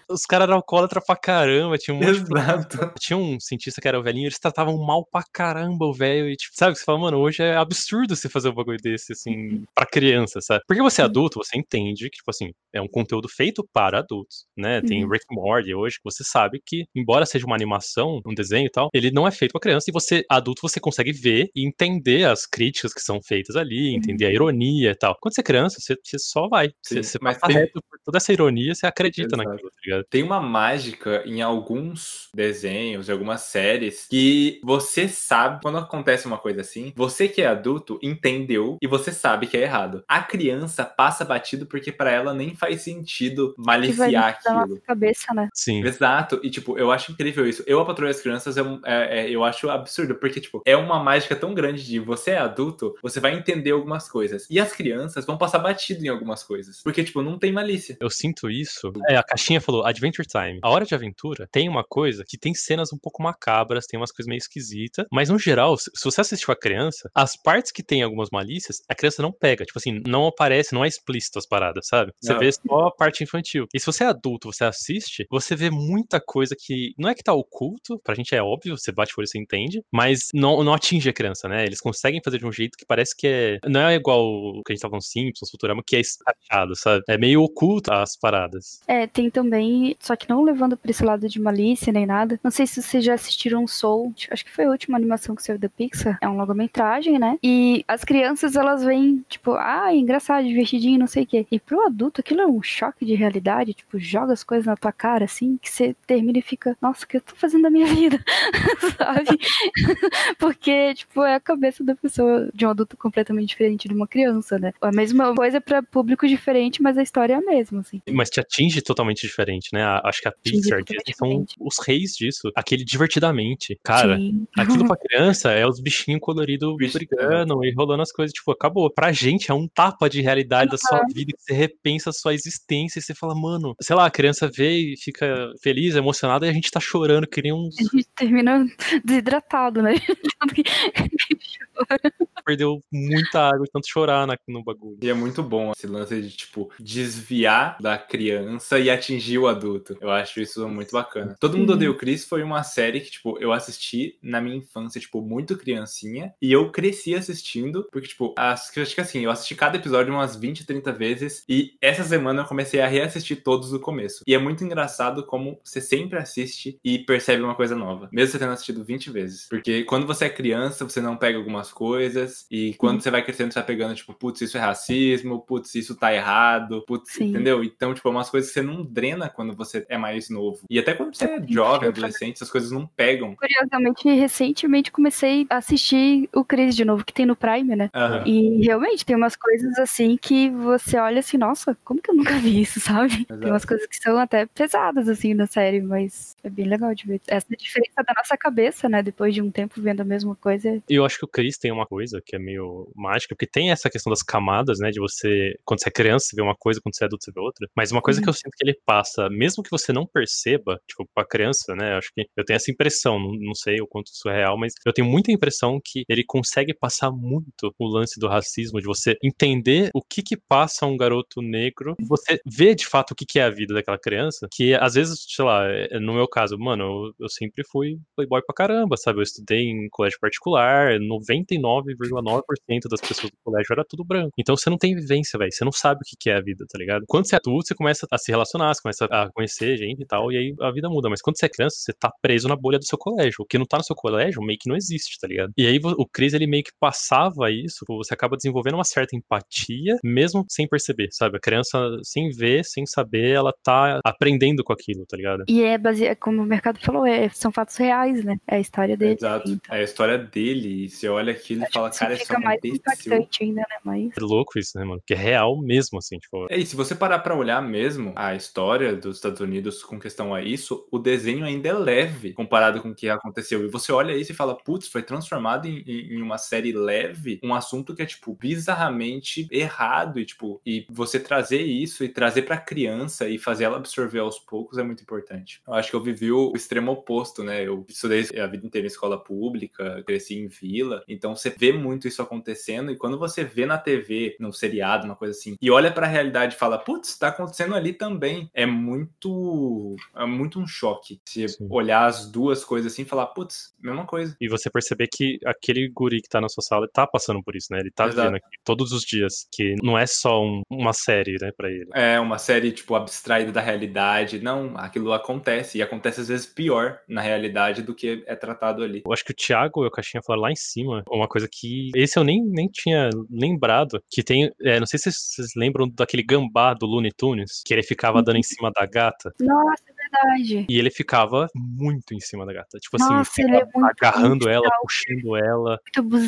[0.09, 2.93] Os caras eram alcoólatra pra caramba, tinha um monte de Exato.
[2.99, 6.29] Tinha um cientista que era o velhinho, eles tratavam mal pra caramba o velho.
[6.29, 6.77] E, tipo, sabe?
[6.77, 10.61] Você fala, mano, hoje é absurdo você fazer um bagulho desse, assim, pra criança, sabe?
[10.67, 14.45] Porque você é adulto, você entende que, tipo assim, é um conteúdo feito para adultos,
[14.57, 14.81] né?
[14.81, 15.09] Tem Uhum.
[15.09, 18.89] Rick Morty hoje, que você sabe que, embora seja uma animação, um desenho e tal,
[18.93, 19.89] ele não é feito pra criança.
[19.89, 24.25] E você, adulto, você consegue ver e entender as críticas que são feitas ali, entender
[24.27, 25.17] a ironia e tal.
[25.21, 26.69] Quando você é criança, você, você só vai.
[26.81, 29.49] Você, Sim, você mas passa tem- reto por toda essa ironia, você acredita Exato.
[29.49, 30.05] naquilo, tá ligado?
[30.09, 36.37] Tem uma mágica em alguns desenhos, em algumas séries, que você sabe, quando acontece uma
[36.37, 40.03] coisa assim, você que é adulto entendeu e você sabe que é errado.
[40.07, 44.79] A criança passa batido porque pra ela nem faz sentido maliciar aquilo.
[44.81, 45.49] cabeça, né?
[45.53, 45.83] Sim.
[45.85, 47.63] Exato, e tipo, eu acho incrível isso.
[47.65, 51.01] Eu, a Patrulha das Crianças, um- é- é- eu acho absurdo, porque, tipo, é uma
[51.01, 54.16] mágica tão grande de você é adulto, você vai entender algumas coisas.
[54.49, 56.81] E as crianças vão passar batido em algumas coisas.
[56.83, 57.97] Porque, tipo, não tem malícia.
[57.99, 58.91] Eu sinto isso.
[59.09, 60.59] É, a caixinha falou Adventure Time.
[60.63, 64.11] A hora de aventura tem uma coisa que tem cenas um pouco macabras, tem umas
[64.11, 67.83] coisas meio esquisitas, mas no geral, se se você assistiu a criança, as partes que
[67.83, 69.65] tem algumas malícias, a criança não pega.
[69.65, 72.11] Tipo assim, não aparece, não é explícito as paradas, sabe?
[72.21, 72.39] Você Não.
[72.39, 73.65] vê só a parte infantil.
[73.73, 77.23] E se você é adulto, você assiste, você vê muita coisa que não é que
[77.23, 80.73] tá oculto, pra gente é óbvio, você bate o olho, você entende, mas não, não
[80.73, 81.65] atinge a criança, né?
[81.65, 83.59] Eles conseguem fazer de um jeito que parece que é.
[83.67, 87.03] Não é igual o que a gente tava falando Simpsons, Futurama, que é escrachado, sabe?
[87.07, 88.81] É meio oculto as paradas.
[88.87, 92.39] É, tem também, só que não levando pra esse lado de malícia nem nada.
[92.43, 95.59] Não sei se vocês já assistiram Soul, acho que foi a última animação que saiu
[95.59, 96.17] da Pixar.
[96.21, 97.37] É um longa-metragem, né?
[97.43, 101.45] E as crianças, elas vêm, tipo, ah, engraçado, divertidinho, não sei o quê.
[101.51, 104.91] E pro adulto, aquilo é um choque de realidade, tipo, joga as coisas na tua
[104.91, 107.87] cara, assim, que você termina e fica, nossa, o que eu tô fazendo da minha
[107.87, 108.23] vida?
[108.97, 109.37] Sabe?
[110.39, 114.57] Porque, tipo, é a cabeça da pessoa, de um adulto completamente diferente de uma criança,
[114.57, 114.73] né?
[114.81, 118.01] A mesma coisa pra público diferente, mas a história é a mesma, assim.
[118.11, 119.83] Mas te atinge totalmente diferente, né?
[120.03, 121.55] Acho que a Pixar, Disney são diferente.
[121.59, 122.51] os reis disso.
[122.55, 123.79] Aquele divertidamente.
[123.83, 124.47] Cara, Sim.
[124.57, 128.33] aquilo pra criança é os bichinhos coloridos brigando e rolando as coisas.
[128.33, 128.91] Tipo, acabou.
[128.91, 132.33] Pra gente é um tapa de realidade da sua vida que você repensa a sua
[132.33, 136.49] existência e você fala, mano, sei lá, a criança vê e fica feliz, emocionada e
[136.49, 137.75] a gente tá chorando, que nem uns.
[137.79, 138.65] A gente termina
[139.03, 139.95] desidratado, né?
[142.45, 144.97] Perdeu muita água tanto chorar na- no bagulho.
[145.01, 149.97] E é muito bom esse lance de, tipo, desviar da criança e atingir o adulto.
[150.01, 151.35] Eu acho isso muito bacana.
[151.39, 151.75] Todo Mundo Sim.
[151.75, 155.57] Odeia o Chris foi uma série que, tipo, eu assisti na minha infância, tipo, muito
[155.57, 156.33] criancinha.
[156.41, 160.35] E eu cresci assistindo, porque, tipo, as, acho que assim, eu assisti cada episódio umas
[160.35, 161.43] 20, 30 vezes.
[161.47, 164.23] E essa semana eu comecei a reassistir todos do começo.
[164.25, 168.09] E é muito engraçado como você sempre assiste e percebe uma coisa nova.
[168.11, 169.47] Mesmo você tendo assistido 20 vezes.
[169.49, 172.45] Porque quando você é criança, você não pega algumas coisas.
[172.49, 175.95] E quando você vai crescendo, você vai pegando, tipo, putz, isso é racismo, putz, isso
[175.95, 177.25] tá errado, putz, Sim.
[177.25, 177.63] entendeu?
[177.63, 180.61] Então, tipo, é umas coisas que você não drena quando você é mais novo.
[180.69, 183.35] E até quando você é jovem, adolescente, essas coisas não pegam.
[183.35, 187.89] Curiosamente, recentemente comecei a assistir o Chris de novo, que tem no Prime, né?
[187.93, 188.23] Aham.
[188.25, 192.39] E realmente tem umas coisas assim que você olha assim, nossa, como que eu nunca
[192.39, 193.13] vi isso, sabe?
[193.13, 193.39] Exato.
[193.39, 197.05] Tem umas coisas que são até pesadas assim na série, mas é bem legal de
[197.05, 197.21] ver.
[197.27, 199.03] Essa diferença da nossa cabeça, né?
[199.03, 200.81] Depois de um tempo vendo a mesma coisa.
[200.89, 203.71] E eu acho que o Chris tem uma coisa que é meio mágica, porque tem
[203.71, 204.91] essa questão das camadas, né?
[204.91, 207.31] De você, quando você é criança, você vê uma coisa, quando você é adulto, você
[207.31, 207.67] vê outra.
[207.75, 208.23] Mas uma coisa Uhum.
[208.25, 211.93] que eu sinto que ele passa, mesmo que você não perceba, tipo, pra criança, né?
[211.93, 214.57] Eu acho que eu tenho essa impressão, não, não sei o quanto isso é real,
[214.59, 218.85] mas eu tenho muita impressão que ele consegue passar muito o lance do racismo, de
[218.85, 223.25] você entender o que que passa um garoto negro, você vê de fato o que
[223.25, 226.57] que é a vida daquela criança, que às vezes, sei lá, é- no meu caso,
[226.59, 229.17] mano, eu, eu sempre fui playboy pra caramba, sabe?
[229.19, 234.31] Eu estudei em colégio particular, 99,9% das pessoas do colégio era tudo branco.
[234.37, 235.51] Então você não tem vivência, velho.
[235.51, 237.05] Você não sabe o que que é a vida, tá ligado?
[237.07, 240.05] Quando você é adulto, você começa a se relacionar, você começa a conhecer gente e
[240.05, 241.09] tal, e aí a vida muda.
[241.09, 243.35] Mas quando você é criança, você tá preso na bolha do seu colégio.
[243.39, 245.51] O que não tá no seu colégio meio que não existe, tá ligado?
[245.57, 249.97] E aí o Chris, ele meio que passava isso, você acaba desenvolvendo uma certa empatia,
[250.03, 251.37] mesmo sem perceber, sabe?
[251.37, 255.43] A criança, sem ver, sem saber, ela tá aprendendo com aquilo, tá ligado?
[255.47, 258.37] E é baseado, como o mercado falou, é, são fatos reais, né?
[258.47, 259.15] É a história dele.
[259.19, 259.49] Exato.
[259.49, 260.85] Então, É a história dele.
[260.85, 263.27] E você olha aquilo e fala, cara, isso mais aconteceu.
[263.43, 263.77] Ainda, né?
[263.83, 265.01] Mas É louco isso, né, mano?
[265.05, 266.47] Que é real mesmo, assim, tipo.
[266.49, 270.33] É, e se você parar pra olhar mesmo a história dos Estados Unidos com questão
[270.33, 273.63] a isso, o desenho ainda é leve comparado com o que aconteceu.
[273.65, 277.39] E você olha isso e fala, putz, foi transformado em, em- em uma série leve,
[277.43, 280.19] um assunto que é, tipo, bizarramente errado.
[280.19, 284.39] E, tipo, e você trazer isso e trazer pra criança e fazer ela absorver aos
[284.39, 285.61] poucos é muito importante.
[285.67, 287.65] Eu acho que eu vivi o extremo oposto, né?
[287.65, 292.07] Eu estudei a vida inteira em escola pública, cresci em vila, então você vê muito
[292.07, 295.91] isso acontecendo, e quando você vê na TV, num seriado, uma coisa assim, e olha
[295.91, 299.95] pra realidade e fala, putz, tá acontecendo ali também, é muito.
[300.15, 301.19] É muito um choque.
[301.27, 301.67] Se Sim.
[301.69, 304.35] olhar as duas coisas assim e falar, putz, mesma coisa.
[304.39, 307.67] E você perceber que aquele guri que tá na sua sala tá passando por isso,
[307.71, 307.79] né?
[307.79, 308.21] Ele tá Exato.
[308.21, 311.87] vivendo aqui todos os dias, que não é só um- uma série, né, pra ele.
[311.93, 314.39] É uma série, tipo, abstraída da realidade.
[314.39, 315.77] Não, aquilo acontece.
[315.77, 319.01] E acontece às vezes pior na realidade do que é tratado ali.
[319.05, 321.89] Eu acho que o Thiago e o Caixinha falaram lá em cima uma coisa que.
[321.95, 324.01] Esse eu nem, nem tinha lembrado.
[324.09, 324.51] Que tem.
[324.61, 328.37] é, não sei se vocês lembram daquele gambá do Looney Tunes, que ele ficava dando
[328.37, 329.33] em cima da gata.
[329.39, 330.65] Nossa, verdade.
[330.69, 332.77] E ele ficava muito em cima da gata.
[332.79, 334.79] Tipo assim, Nossa, ele é agarrando ela, legal.
[334.81, 335.79] puxando ela,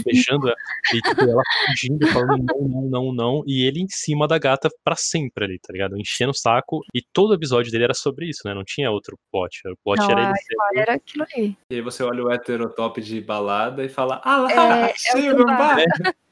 [0.06, 0.56] beijando ela.
[0.94, 3.44] E tipo, ela fugindo, falando não, não, não, não.
[3.46, 5.98] E ele em cima da gata pra sempre ali, tá ligado?
[5.98, 6.82] Enchendo o saco.
[6.94, 8.54] E todo episódio dele era sobre isso, né?
[8.54, 9.62] Não tinha outro plot.
[9.68, 11.58] O plot Não, era ele ser era aquilo ali.
[11.70, 15.34] E aí você olha o heterotop de balada e fala, ah lá, É, achei é
[15.34, 15.78] o gambá.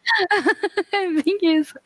[0.92, 1.78] É bem isso.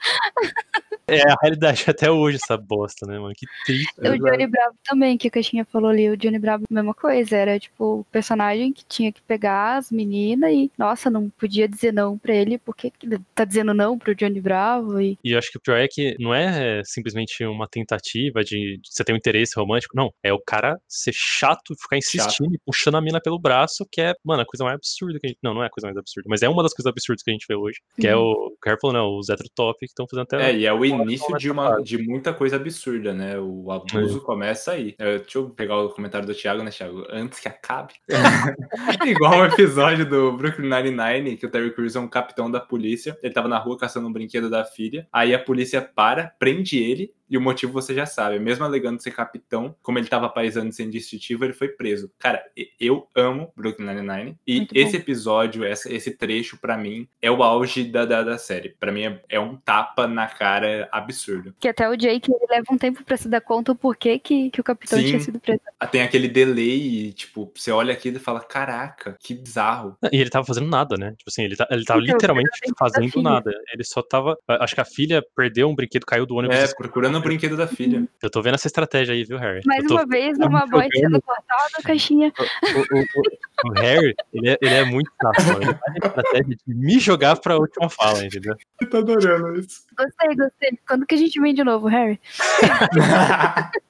[1.07, 3.33] É a realidade até hoje, essa bosta, né, mano?
[3.35, 3.93] Que triste.
[3.99, 7.59] O Johnny Bravo também, que a Caixinha falou ali, o Johnny Bravo, mesma coisa, era
[7.59, 12.17] tipo o personagem que tinha que pegar as meninas e, nossa, não podia dizer não
[12.17, 12.91] pra ele, porque
[13.35, 16.15] tá dizendo não pro Johnny Bravo e E eu acho que o pior é que
[16.19, 20.11] não é simplesmente uma tentativa de, de você ter um interesse romântico, não.
[20.23, 24.13] É o cara ser chato, ficar insistindo e puxando a mina pelo braço, que é,
[24.23, 25.39] mano, a coisa mais absurda que a gente.
[25.43, 27.33] Não, não é a coisa mais absurda, mas é uma das coisas absurdas que a
[27.33, 28.55] gente vê hoje, que é o.
[28.63, 30.51] Quero falar, não, os heterotop que estão fazendo até.
[30.51, 33.39] É, e é o início de, uma, de muita coisa absurda, né?
[33.39, 34.95] O abuso começa aí.
[34.97, 37.05] É, deixa eu pegar o comentário do Thiago, né, Thiago?
[37.09, 37.93] Antes que acabe.
[39.05, 43.17] Igual o episódio do Brooklyn Nine-Nine, que o Terry Crews é um capitão da polícia.
[43.21, 45.07] Ele tava na rua caçando um brinquedo da filha.
[45.11, 47.13] Aí a polícia para, prende ele.
[47.31, 48.37] E o motivo você já sabe.
[48.39, 52.11] Mesmo alegando ser capitão, como ele tava paisando sendo distintivo, ele foi preso.
[52.19, 52.43] Cara,
[52.79, 54.37] eu amo Brooklyn Nine-Nine.
[54.45, 54.79] E Muito bom.
[54.81, 58.75] esse episódio, essa- esse trecho, pra mim, é o auge da, da, da série.
[58.79, 61.55] Pra mim, é, é um tapa na cara absurdo.
[61.59, 64.49] que até o Jake ele leva um tempo pra se dar conta o porquê que,
[64.49, 65.05] que o capitão Sim.
[65.05, 65.61] tinha sido preso.
[65.79, 69.95] Ah, Tem aquele delay e, tipo, você olha aquilo e fala, caraca, que bizarro.
[70.11, 71.11] E ele tava fazendo nada, né?
[71.11, 73.51] Tipo assim, ele, tá, ele tava Então, literalmente fazendo nada.
[73.73, 74.37] Ele só tava.
[74.47, 76.57] Acho que a filha perdeu um brinquedo, caiu do ônibus.
[76.57, 78.05] É, procurando o brinquedo da filha.
[78.21, 79.61] Eu tô vendo essa estratégia aí, viu, Harry?
[79.65, 80.89] Mais tô- uma vez, tá uma jogando.
[80.93, 82.33] sendo cortada, a caixinha.
[82.39, 85.61] O, o- o- o Harry, ele é, ele é muito mano.
[85.61, 88.55] Ele faz a estratégia de me jogar pra última fala, entendeu?
[88.81, 89.83] Eu tô adorando isso.
[89.97, 90.79] Gostei, gostei.
[90.87, 92.19] Quando que a gente vem de novo, Harry?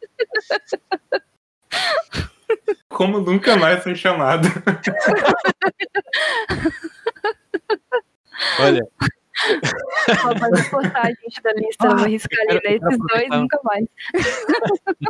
[2.89, 4.48] Como nunca mais foi chamado.
[8.60, 8.86] Olha,
[10.08, 12.60] Ela vai cortar a gente da lista, ela vai riscar ali, né?
[12.62, 13.86] quero Esses dois nunca mais.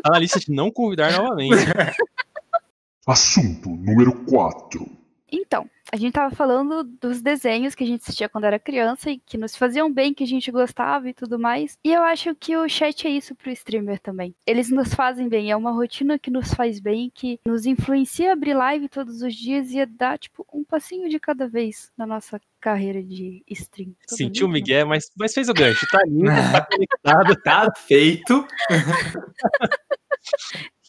[0.03, 1.55] tá na lista de não convidar novamente.
[3.07, 5.00] Assunto número 4.
[5.31, 9.17] Então, a gente tava falando dos desenhos que a gente assistia quando era criança e
[9.17, 11.77] que nos faziam bem, que a gente gostava e tudo mais.
[11.83, 14.35] E eu acho que o chat é isso pro streamer também.
[14.45, 18.33] Eles nos fazem bem, é uma rotina que nos faz bem, que nos influencia a
[18.33, 22.05] abrir live todos os dias e a dar, tipo, um passinho de cada vez na
[22.05, 23.95] nossa carreira de stream.
[24.07, 25.87] Tô Sentiu o Miguel, mas, mas fez o gancho.
[25.89, 27.41] Tá lindo, tá conectado.
[27.41, 28.45] Tá feito.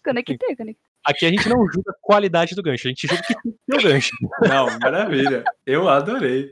[0.04, 0.91] Conectei, conectei.
[1.04, 3.58] Aqui a gente não julga a qualidade do gancho, a gente julga que tem que
[3.66, 4.10] ter o gancho.
[4.48, 5.44] Não, maravilha.
[5.66, 6.50] Eu adorei.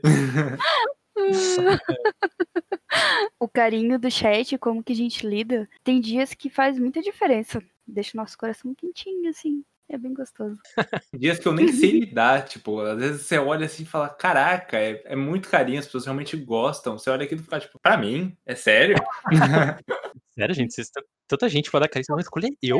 [3.39, 7.61] o carinho do chat, como que a gente lida, tem dias que faz muita diferença.
[7.87, 9.63] Deixa o nosso coração quentinho, assim.
[9.89, 10.57] É bem gostoso.
[11.13, 14.77] Dias que eu nem sei lidar, tipo, às vezes você olha assim e fala, caraca,
[14.77, 16.97] é, é muito carinho, as pessoas realmente gostam.
[16.97, 18.37] Você olha aquilo e fala, tipo, pra mim?
[18.45, 18.95] É sério?
[20.33, 22.79] Sério, gente, vocês tão- tanta gente pra dar carinho, mas escolher eu.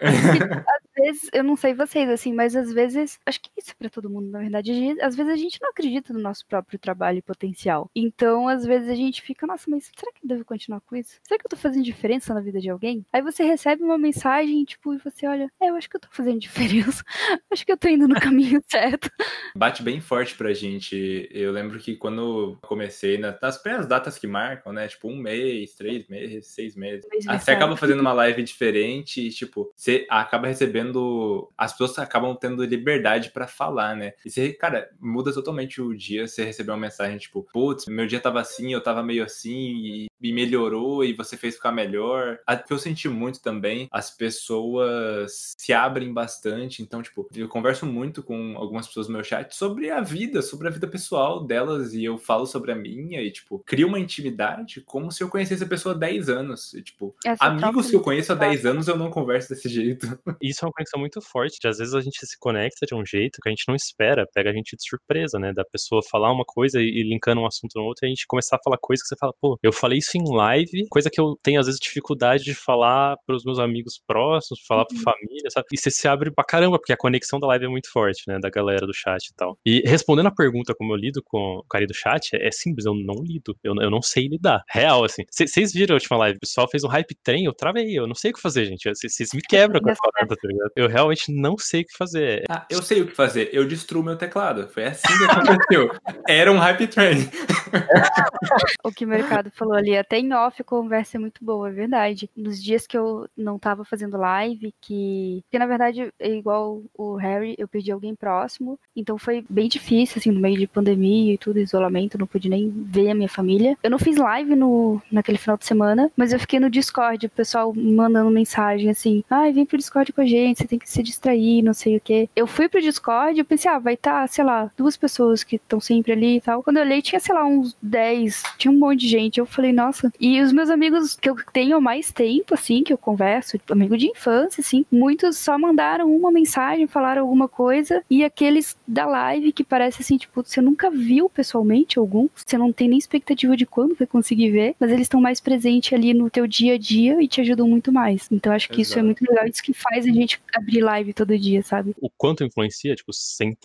[0.00, 3.88] Às vezes, eu não sei vocês, assim, mas às vezes, acho que isso é pra
[3.88, 4.96] todo mundo, na verdade.
[5.00, 7.90] Às vezes a gente não acredita no nosso próprio trabalho e potencial.
[7.94, 11.16] Então, às vezes a gente fica, nossa, mas será que eu devo continuar com isso?
[11.26, 13.04] Será que eu tô fazendo diferença na vida de alguém?
[13.12, 16.08] Aí você recebe uma mensagem, tipo, e você olha, é, eu acho que eu tô
[16.10, 17.02] fazendo diferença.
[17.50, 19.10] acho que eu tô indo no caminho certo.
[19.54, 21.28] Bate bem forte pra gente.
[21.30, 24.86] Eu lembro que quando comecei, na- nas primeiras datas que marcam, né?
[24.88, 27.06] Tipo, um mês, três meses, seis meses.
[27.10, 31.50] Mês Aí você acaba fazendo uma live diferente e, tipo, você acaba recebendo.
[31.58, 34.12] As pessoas acabam tendo liberdade pra falar, né?
[34.24, 36.28] E você, cara, muda totalmente o dia.
[36.28, 40.10] Você receber uma mensagem, tipo, putz, meu dia tava assim, eu tava meio assim, e,
[40.20, 42.38] e melhorou, e você fez ficar melhor.
[42.48, 46.82] O que eu senti muito também, as pessoas se abrem bastante.
[46.82, 50.68] Então, tipo, eu converso muito com algumas pessoas no meu chat sobre a vida, sobre
[50.68, 54.80] a vida pessoal delas, e eu falo sobre a minha, e, tipo, crio uma intimidade
[54.82, 56.74] como se eu conhecesse a pessoa há 10 anos.
[56.74, 59.68] E, tipo, Essa Amigos troca que eu conheço há 10 anos eu não converso desse
[59.68, 60.06] jeito.
[60.42, 61.58] Isso é uma conexão muito forte.
[61.60, 64.26] De, às vezes a gente se conecta de um jeito que a gente não espera,
[64.34, 65.52] pega a gente de surpresa, né?
[65.52, 68.56] Da pessoa falar uma coisa e, linkando um assunto no outro, e a gente começar
[68.56, 71.36] a falar coisas que você fala, pô, eu falei isso em live, coisa que eu
[71.42, 75.02] tenho às vezes dificuldade de falar pros meus amigos próximos, falar uhum.
[75.02, 75.66] pra família, sabe?
[75.72, 78.38] E você se abre pra caramba, porque a conexão da live é muito forte, né?
[78.40, 79.58] Da galera do chat e tal.
[79.64, 82.94] E respondendo a pergunta como eu lido com o cara do chat, é simples, eu
[82.94, 83.56] não lido.
[83.62, 84.62] Eu, eu não sei lidar.
[84.68, 85.22] Real, assim.
[85.30, 86.36] Vocês viram a última live?
[86.36, 87.98] O pessoal fez um hype trem, eu travei.
[87.98, 88.88] Eu não sei o que fazer, gente.
[88.88, 90.70] Vocês me quebram com a parada, tá ligado?
[90.76, 92.44] Eu realmente não sei o que fazer.
[92.48, 93.50] Ah, eu sei o que fazer.
[93.52, 94.68] Eu destruo meu teclado.
[94.68, 95.90] Foi assim que aconteceu.
[96.28, 97.28] Era um hype train.
[98.84, 101.72] o que o mercado falou ali, até em off a conversa é muito boa, é
[101.72, 102.30] verdade.
[102.36, 105.42] Nos dias que eu não tava fazendo live, que.
[105.44, 108.78] Porque na verdade, é igual o Harry, eu perdi alguém próximo.
[108.94, 112.70] Então foi bem difícil, assim, no meio de pandemia e tudo, isolamento, não pude nem
[112.70, 113.76] ver a minha família.
[113.82, 117.30] Eu não fiz live no, naquele final de semana, mas eu fiquei no Discord, o
[117.30, 120.90] pessoal mandando mensagem assim: ai, ah, vem pro Discord com a gente, você tem que
[120.90, 122.28] se distrair, não sei o quê.
[122.34, 125.56] Eu fui pro Discord e pensei, ah, vai estar, tá, sei lá, duas pessoas que
[125.56, 126.62] estão sempre ali e tal.
[126.62, 129.40] Quando eu olhei, tinha, sei lá, uns 10, tinha um monte de gente.
[129.40, 130.12] Eu falei, nossa.
[130.20, 134.06] E os meus amigos que eu tenho mais tempo, assim, que eu converso, amigo de
[134.08, 139.64] infância, assim, muitos só mandaram uma mensagem, falaram alguma coisa, e aqueles da live que
[139.64, 143.94] parece assim, tipo, você nunca viu pessoalmente algum, você não tem nem expectativa de quando
[143.94, 147.28] vai conseguir ver, mas eles estão mais presentes ali no teu dia a dia e
[147.28, 148.28] te ajudam muito mais.
[148.30, 148.82] Então acho que Exato.
[148.82, 151.94] isso é muito legal, isso que faz a gente abrir live todo dia, sabe?
[152.00, 153.56] O quanto influencia, tipo, 100%,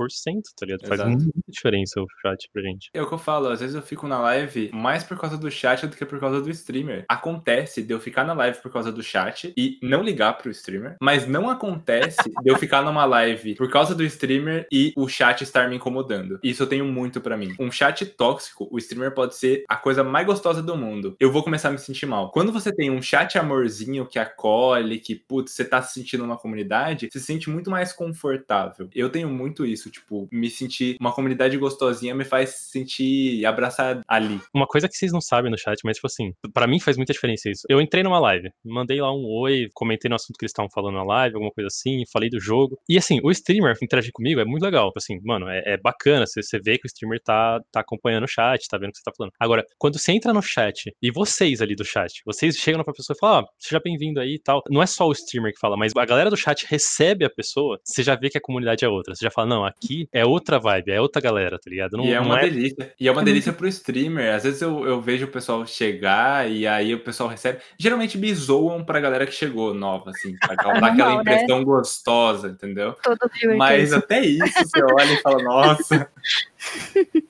[0.58, 0.88] tá ligado?
[0.88, 1.10] Faz Exato.
[1.10, 2.90] muita diferença o chat pra gente.
[2.94, 5.50] É o que eu falo, às vezes eu fico na live mais por causa do
[5.50, 7.06] chat do que por causa do streamer.
[7.08, 10.98] Acontece de eu ficar na live por causa do chat e não ligar pro streamer,
[11.02, 15.42] mas não acontece de eu ficar numa live por causa do streamer e o chat
[15.42, 16.40] estar me incomodando.
[16.44, 17.54] Isso eu tenho muito para mim.
[17.60, 21.16] Um chat tóxico, o streamer pode ser a coisa mais gostosa do mundo.
[21.20, 22.32] Eu vou começar a me sentir mal.
[22.32, 26.38] Quando você tem um chat amorzinho que acolhe, que, putz, você tá se sentindo numa
[26.38, 28.88] comunidade, se sente muito mais confortável.
[28.94, 34.40] Eu tenho muito isso, tipo, me sentir uma comunidade gostosinha me faz sentir abraçado ali.
[34.54, 37.14] Uma coisa que vocês não sabem no chat, mas, tipo assim, para mim faz muita
[37.14, 37.64] diferença isso.
[37.70, 40.96] Eu entrei numa live, mandei lá um oi, comentei no assunto que eles estavam falando
[40.96, 42.78] na live, alguma coisa assim, falei do jogo.
[42.88, 44.88] E assim, o streamer interagir comigo é muito legal.
[44.88, 46.26] Tipo assim, mano, é, é bacana.
[46.26, 49.00] Você, você vê que o streamer tá, tá acompanhando o chat, tá vendo o que
[49.00, 49.32] você tá falando.
[49.40, 53.16] Agora, quando você entra no chat e vocês ali do chat, vocês chegam pra pessoa
[53.16, 54.62] e falam, ó, seja bem-vindo aí e tal.
[54.70, 57.80] Não é só o streamer que fala, mas a galera do chat recebe a pessoa,
[57.84, 59.16] você já vê que a comunidade é outra.
[59.16, 61.98] Você já fala, não, aqui é outra vibe, é outra galera, tá ligado?
[61.98, 62.50] Não, e é uma é...
[62.50, 62.94] delícia.
[63.00, 64.34] E é uma delícia pro streamer.
[64.34, 67.60] Às vezes eu, eu vejo o pessoal chegar e aí o pessoal recebe.
[67.80, 71.22] Geralmente me zoam pra galera que chegou nova, assim, pra dar aquela né?
[71.22, 71.66] impressão né?
[71.66, 72.96] gostosa, entendeu?
[73.04, 73.20] Todo
[73.58, 76.10] Mas até isso você olha e fala, nossa.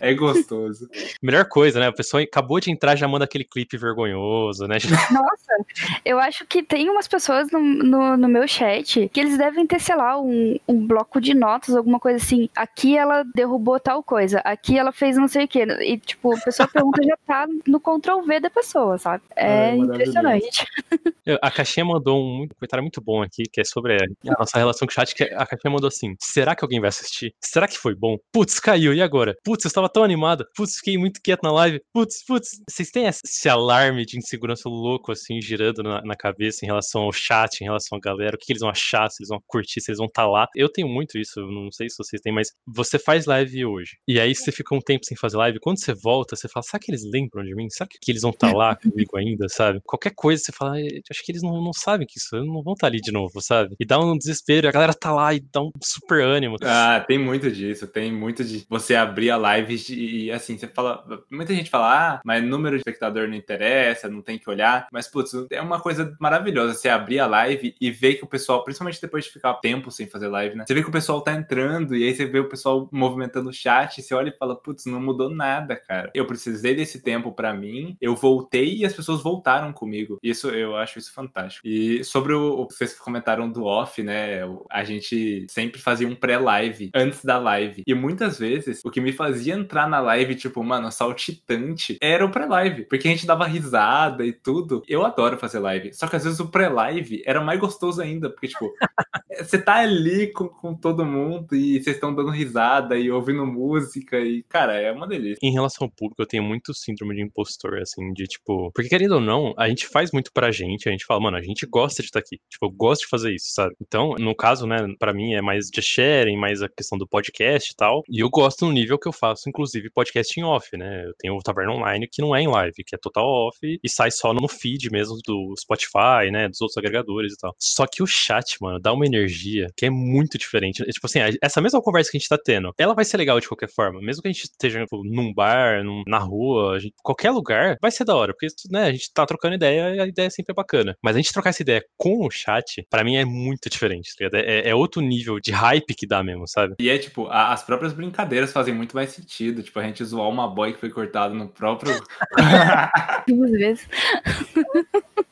[0.00, 0.88] É gostoso.
[1.22, 1.86] Melhor coisa, né?
[1.86, 4.78] A pessoa acabou de entrar já manda aquele clipe vergonhoso, né?
[5.12, 5.66] Nossa,
[6.04, 9.78] eu acho que tem umas pessoas no, no, no, meu chat que eles devem ter,
[9.78, 12.48] sei lá, um, um bloco de notas, alguma coisa assim.
[12.56, 15.64] Aqui ela derrubou tal coisa, aqui ela fez não sei o quê.
[15.80, 19.22] E, tipo, a pessoa pergunta já tá no Ctrl V da pessoa, sabe?
[19.36, 20.64] É, é impressionante.
[21.40, 24.90] A caixinha mandou um comentário muito bom aqui, que é sobre a nossa relação com
[24.90, 27.32] o chat, que a caixinha mandou assim: será que alguém vai assistir?
[27.40, 28.18] Será que foi bom?
[28.32, 29.36] Putz, caiu, e agora?
[29.44, 30.46] Putz, eu estava tão animado.
[30.56, 31.80] Putz, fiquei muito quieto na live.
[31.92, 32.48] Putz, putz.
[32.68, 37.12] Vocês têm esse alarme de insegurança louco, assim, girando na, na cabeça em relação ao
[37.12, 38.34] chat, em relação à galera?
[38.34, 40.28] O que, que eles vão achar, se eles vão curtir, se eles vão estar tá
[40.28, 40.48] lá?
[40.56, 43.98] Eu tenho muito isso, não sei se vocês têm, mas você faz live hoje.
[44.08, 45.60] E aí você fica um tempo sem fazer live.
[45.60, 47.68] Quando você volta, você fala, será que eles lembram de mim?
[47.68, 49.80] Será que eles vão estar tá lá comigo ainda, sabe?
[49.84, 52.86] Qualquer coisa você fala, acho que eles não, não sabem que isso, não vão estar
[52.86, 53.74] tá ali de novo, sabe?
[53.78, 56.56] E dá um desespero, a galera tá lá e dá um super ânimo.
[56.62, 61.04] Ah, tem muito disso, tem muito de você abrir a live e assim, você fala.
[61.30, 64.86] Muita gente fala, ah, mas número de espectador não interessa, não tem que olhar.
[64.92, 68.64] Mas, putz, é uma coisa maravilhosa você abrir a live e ver que o pessoal,
[68.64, 70.64] principalmente depois de ficar tempo sem fazer live, né?
[70.66, 73.52] Você vê que o pessoal tá entrando e aí você vê o pessoal movimentando o
[73.52, 76.10] chat, e você olha e fala, putz, não mudou nada, cara.
[76.14, 80.18] Eu precisei desse tempo para mim, eu voltei e as pessoas voltaram comigo.
[80.22, 81.66] Isso eu acho isso fantástico.
[81.66, 84.40] E sobre o, o que vocês comentaram do off, né?
[84.70, 87.82] A gente sempre fazia um pré-live antes da live.
[87.86, 92.30] E muitas vezes o que me fazia entrar na live, tipo, mano, saltitante, era o
[92.30, 92.84] pré-live.
[92.86, 94.82] Porque a gente dava risada e tudo.
[94.88, 95.94] Eu adoro fazer live.
[95.94, 98.28] Só que às vezes o pré-live era mais gostoso ainda.
[98.28, 98.72] Porque, tipo,
[99.40, 104.18] você tá ali com, com todo mundo e vocês estão dando risada e ouvindo música
[104.18, 105.38] e, cara, é uma delícia.
[105.42, 108.72] Em relação ao público, eu tenho muito síndrome de impostor, assim, de tipo.
[108.74, 111.42] Porque querendo ou não, a gente faz muito pra gente, a gente fala, mano, a
[111.42, 112.38] gente gosta de estar aqui.
[112.50, 113.74] Tipo, eu gosto de fazer isso, sabe?
[113.80, 117.70] Então, no caso, né, pra mim é mais de sharing, mais a questão do podcast
[117.70, 118.02] e tal.
[118.08, 121.04] E eu gosto no nível que eu faço, inclusive, podcast em off, né?
[121.04, 123.88] Eu tenho o Taverna Online que não é em live, que é total off e
[123.88, 126.48] sai só no feed mesmo do Spotify, né?
[126.48, 127.54] Dos outros agregadores e tal.
[127.58, 130.82] Só que o chat, mano, dá uma energia que é muito diferente.
[130.82, 133.38] É, tipo assim, essa mesma conversa que a gente tá tendo, ela vai ser legal
[133.38, 134.00] de qualquer forma.
[134.00, 137.90] Mesmo que a gente esteja tipo, num bar, num, na rua, gente, qualquer lugar, vai
[137.90, 138.32] ser da hora.
[138.32, 140.96] Porque, né, a gente tá trocando ideia e a ideia sempre é bacana.
[141.02, 144.38] Mas a gente trocar essa ideia com o chat, para mim é muito diferente, tá
[144.38, 146.74] é, é, outro nível de hype que dá mesmo, sabe?
[146.80, 148.21] E é tipo, a, as próprias brincadeiras
[148.52, 149.62] fazem muito mais sentido.
[149.62, 151.92] Tipo, a gente zoar uma boy que foi cortada no próprio.
[153.28, 153.88] Duas vezes.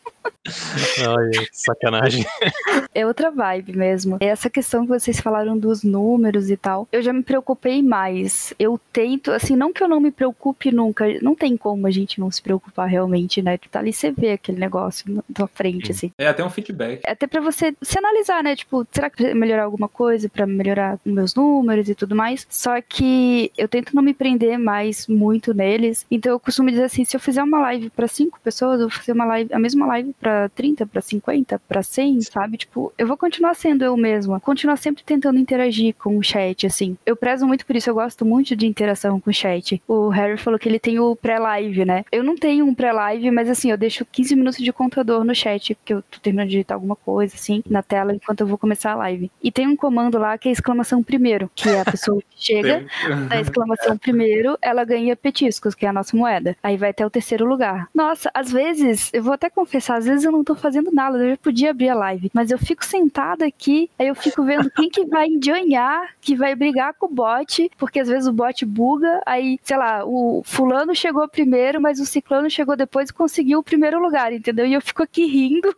[0.98, 2.26] Ai, sacanagem.
[2.94, 4.18] É outra vibe mesmo.
[4.20, 8.52] Essa questão que vocês falaram dos números e tal, eu já me preocupei mais.
[8.58, 12.18] Eu tento, assim, não que eu não me preocupe nunca, não tem como a gente
[12.20, 13.58] não se preocupar realmente, né?
[13.70, 16.10] Tá ali você vê aquele negócio na tua frente, assim.
[16.18, 17.00] É até um feedback.
[17.04, 18.56] É até pra você se analisar, né?
[18.56, 22.46] Tipo, será que precisa melhorar alguma coisa para melhorar meus números e tudo mais?
[22.48, 26.06] Só que eu tento não me prender mais muito neles.
[26.10, 28.96] Então eu costumo dizer assim, se eu fizer uma live para cinco pessoas, eu vou
[28.96, 32.56] fazer uma live, a mesma live para 30, para 50, para 100, sabe?
[32.56, 36.96] Tipo, eu vou continuar sendo eu mesma, continuar sempre tentando interagir com o chat, assim.
[37.04, 39.82] Eu prezo muito por isso, eu gosto muito de interação com o chat.
[39.86, 42.04] O Harry falou que ele tem o pré-live, né?
[42.12, 45.74] Eu não tenho um pré-live, mas assim, eu deixo 15 minutos de contador no chat,
[45.74, 48.92] porque eu tô terminando de digitar alguma coisa, assim, na tela enquanto eu vou começar
[48.92, 49.30] a live.
[49.42, 52.84] E tem um comando lá que é exclamação primeiro, que é a pessoa chega,
[53.28, 56.56] da exclamação primeiro, ela ganha petiscos, que é a nossa moeda.
[56.62, 57.88] Aí vai até o terceiro lugar.
[57.94, 61.30] Nossa, às vezes, eu vou até confessar, às vezes eu não tô fazendo nada, eu
[61.30, 64.88] já podia abrir a live, mas eu fico sentada aqui, aí eu fico vendo quem
[64.88, 69.20] que vai enjoinhar, que vai brigar com o bot, porque às vezes o bot buga,
[69.26, 73.62] aí, sei lá, o fulano chegou primeiro, mas o ciclano chegou depois e conseguiu o
[73.62, 74.66] primeiro lugar, entendeu?
[74.66, 75.74] E eu fico aqui rindo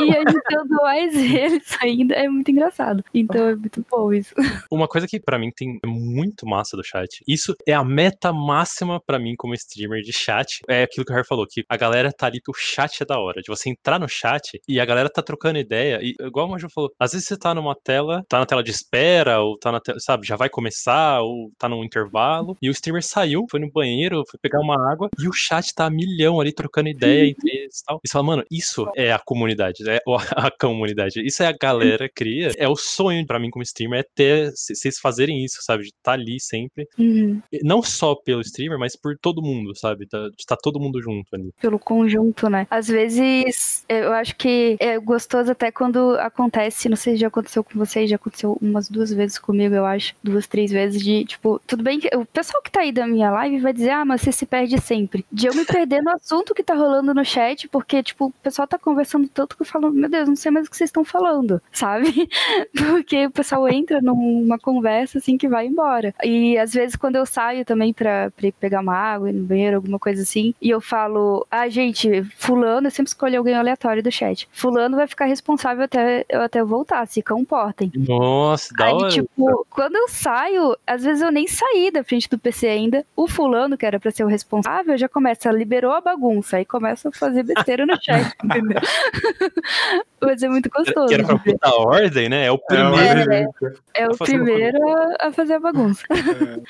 [0.00, 3.04] e agitando mais eles ainda, é muito engraçado.
[3.12, 4.34] Então é muito bom isso.
[4.70, 9.00] Uma coisa que para mim tem muito massa do chat, isso é a meta máxima
[9.04, 12.12] para mim como streamer de chat, é aquilo que o Harry falou, que a galera
[12.12, 15.08] tá ali, o chat é da hora, de você entrar no chat e a galera
[15.08, 15.98] tá trocando ideia.
[16.02, 18.70] E igual o Maju falou, às vezes você tá numa tela, tá na tela de
[18.70, 22.72] espera, ou tá na tela, sabe, já vai começar, ou tá num intervalo, e o
[22.72, 26.40] streamer saiu, foi no banheiro, foi pegar uma água, e o chat tá a milhão
[26.40, 28.00] ali trocando ideia entre eles e tal.
[28.04, 30.00] E você fala, mano, isso é a comunidade, é
[30.36, 32.52] a comunidade, isso é a galera cria.
[32.56, 36.00] É o sonho para mim como streamer, é ter, vocês fazerem isso, sabe, de estar
[36.02, 36.86] tá ali sempre.
[36.98, 37.40] Uhum.
[37.62, 41.26] Não só pelo streamer, mas por todo mundo, sabe, de estar tá todo mundo junto
[41.32, 41.50] ali.
[41.60, 42.66] Pelo conjunto, né?
[42.70, 47.62] Às vezes eu acho que é gostoso até quando acontece, não sei se já aconteceu
[47.64, 51.60] com vocês, já aconteceu umas duas vezes comigo, eu acho, duas, três vezes, de, tipo,
[51.66, 54.20] tudo bem que o pessoal que tá aí da minha live vai dizer, ah, mas
[54.20, 55.24] você se perde sempre.
[55.30, 58.66] De eu me perder no assunto que tá rolando no chat, porque, tipo, o pessoal
[58.66, 61.04] tá conversando tanto que eu falo, meu Deus, não sei mais o que vocês estão
[61.04, 62.28] falando, sabe?
[62.76, 66.14] Porque o pessoal entra numa conversa assim que vai embora.
[66.22, 69.76] E às vezes quando eu saio também pra, pra pegar uma água, ir no banheiro,
[69.76, 74.10] alguma coisa assim, e eu falo, ah, gente, fulano, eu sempre escolho alguém aleatório do
[74.10, 74.48] chat.
[74.52, 77.90] Fulano vai ficar responsável até eu até voltar, se comportem.
[77.96, 79.08] Nossa, da Aí, hora.
[79.10, 83.04] tipo, quando eu saio, às vezes eu nem saí da frente do PC ainda.
[83.16, 87.08] O fulano, que era pra ser o responsável, já começa, liberou a bagunça, aí começa
[87.08, 88.80] a fazer besteira no chat, entendeu?
[90.20, 91.06] Mas é muito gostoso.
[91.06, 92.46] Que era pra botar ordem, né?
[92.46, 93.32] É o primeiro.
[93.32, 93.46] É,
[93.94, 94.78] é, é o primeiro
[95.20, 96.04] a, fazer a bagunça.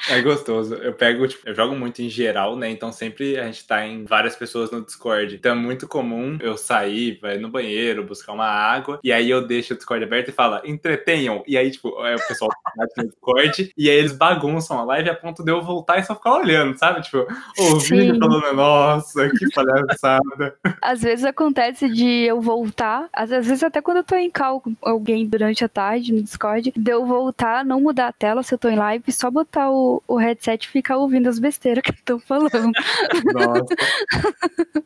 [0.08, 0.74] É, é, gostoso.
[0.74, 2.70] Eu pego, tipo, eu jogo muito em geral, né?
[2.70, 5.34] Então sempre a gente tá em várias pessoas no Discord.
[5.34, 6.77] Então é muito comum eu sair,
[7.20, 10.60] vai no banheiro, buscar uma água, e aí eu deixo o Discord aberto e falo,
[10.64, 11.42] entretenham.
[11.46, 12.50] E aí, tipo, é o pessoal
[12.96, 16.14] no Discord, e aí eles bagunçam a live a ponto de eu voltar e só
[16.14, 17.02] ficar olhando, sabe?
[17.02, 17.26] Tipo,
[17.58, 20.56] ouvindo falando, nossa, que palhaçada.
[20.82, 24.74] Às vezes acontece de eu voltar, às vezes até quando eu tô em call com
[24.82, 28.58] alguém durante a tarde no Discord, de eu voltar, não mudar a tela se eu
[28.58, 32.18] tô em live, só botar o, o headset e ficar ouvindo as besteiras que estão
[32.18, 32.72] falando.
[33.34, 33.74] Nossa.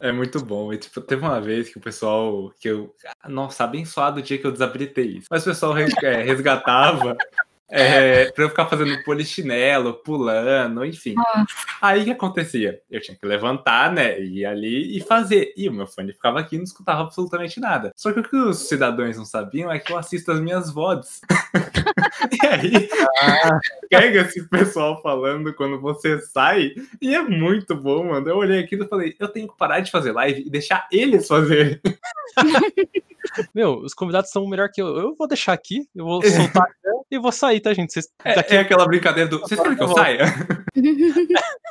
[0.01, 0.73] É muito bom.
[0.73, 2.95] E, tipo, teve uma vez que pessoal, que eu,
[3.29, 5.29] nossa, abençoado o dia que eu desabilitei isso.
[5.31, 5.85] Mas o pessoal é,
[6.23, 7.17] resgatava
[7.75, 11.15] é, pra eu ficar fazendo polichinelo, pulando, enfim.
[11.15, 11.47] Nossa.
[11.81, 12.81] Aí o que acontecia?
[12.91, 14.21] Eu tinha que levantar, né?
[14.21, 15.55] Ir ali e fazer.
[15.57, 17.91] E o meu fone ficava aqui e não escutava absolutamente nada.
[17.97, 21.23] Só que o que os cidadãos não sabiam é que eu assisto as minhas VODs.
[22.43, 22.89] e aí,
[23.21, 23.61] ah.
[23.89, 26.73] pega esse pessoal falando quando você sai.
[27.01, 28.29] E é muito bom, mano.
[28.29, 31.27] Eu olhei aqui e falei, eu tenho que parar de fazer live e deixar eles
[31.27, 31.81] fazerem.
[33.55, 34.97] Meu, os convidados são melhor que eu.
[34.97, 36.67] Eu vou deixar aqui, eu vou soltar
[37.11, 37.93] e vou sair, tá, gente?
[37.93, 39.41] Vocês é, é, aquela brincadeira do.
[39.41, 40.25] Vocês querem que eu saia?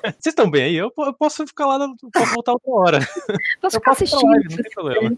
[0.03, 0.75] Vocês estão bem aí?
[0.75, 2.99] Eu, eu, posso ficar lá, posso voltar outra hora.
[3.61, 4.29] Posso eu ficar assistindo.
[4.29, 5.17] Live, não tem problema.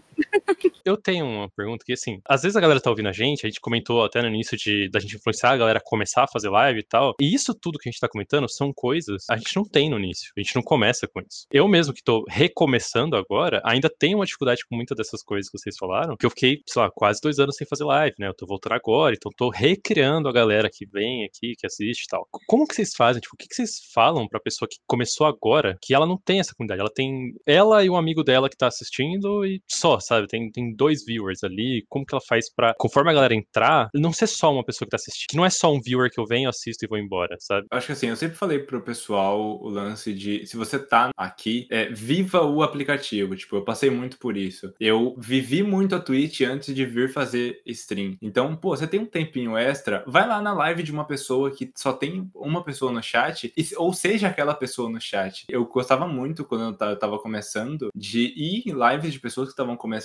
[0.84, 3.48] Eu tenho uma pergunta que, assim, às vezes a galera tá ouvindo a gente, a
[3.48, 6.48] gente comentou até no início de da gente influenciar a galera a começar a fazer
[6.48, 7.14] live e tal.
[7.20, 9.98] E isso tudo que a gente tá comentando são coisas a gente não tem no
[9.98, 10.32] início.
[10.36, 11.46] A gente não começa com isso.
[11.50, 15.58] Eu mesmo que tô recomeçando agora, ainda tenho uma dificuldade com muitas dessas coisas que
[15.58, 18.28] vocês falaram, que eu fiquei, sei lá, quase dois anos sem fazer live, né?
[18.28, 22.08] Eu tô voltando agora, então tô recriando a galera que vem aqui, que assiste e
[22.08, 22.28] tal.
[22.46, 23.20] Como que vocês fazem?
[23.20, 26.40] Tipo, o que, que vocês falam pra pessoa que começou agora, que ela não tem
[26.40, 26.80] essa comunidade?
[26.80, 30.13] Ela tem ela e um amigo dela que tá assistindo e só, sabe?
[30.28, 31.84] Tem, tem dois viewers ali.
[31.88, 34.90] Como que ela faz pra, conforme a galera entrar, não ser só uma pessoa que
[34.90, 37.36] tá assistindo, que não é só um viewer que eu venho, assisto e vou embora,
[37.40, 37.66] sabe?
[37.70, 41.66] Acho que assim, eu sempre falei pro pessoal o lance de se você tá aqui,
[41.70, 43.36] é, viva o aplicativo.
[43.36, 44.72] Tipo, eu passei muito por isso.
[44.78, 48.16] Eu vivi muito a Twitch antes de vir fazer stream.
[48.20, 51.72] Então, pô, você tem um tempinho extra, vai lá na live de uma pessoa que
[51.74, 55.44] só tem uma pessoa no chat, ou seja aquela pessoa no chat.
[55.48, 59.76] Eu gostava muito quando eu tava começando de ir em lives de pessoas que estavam
[59.76, 60.03] começando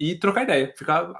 [0.00, 0.72] e trocar ideia.
[0.76, 1.12] Ficar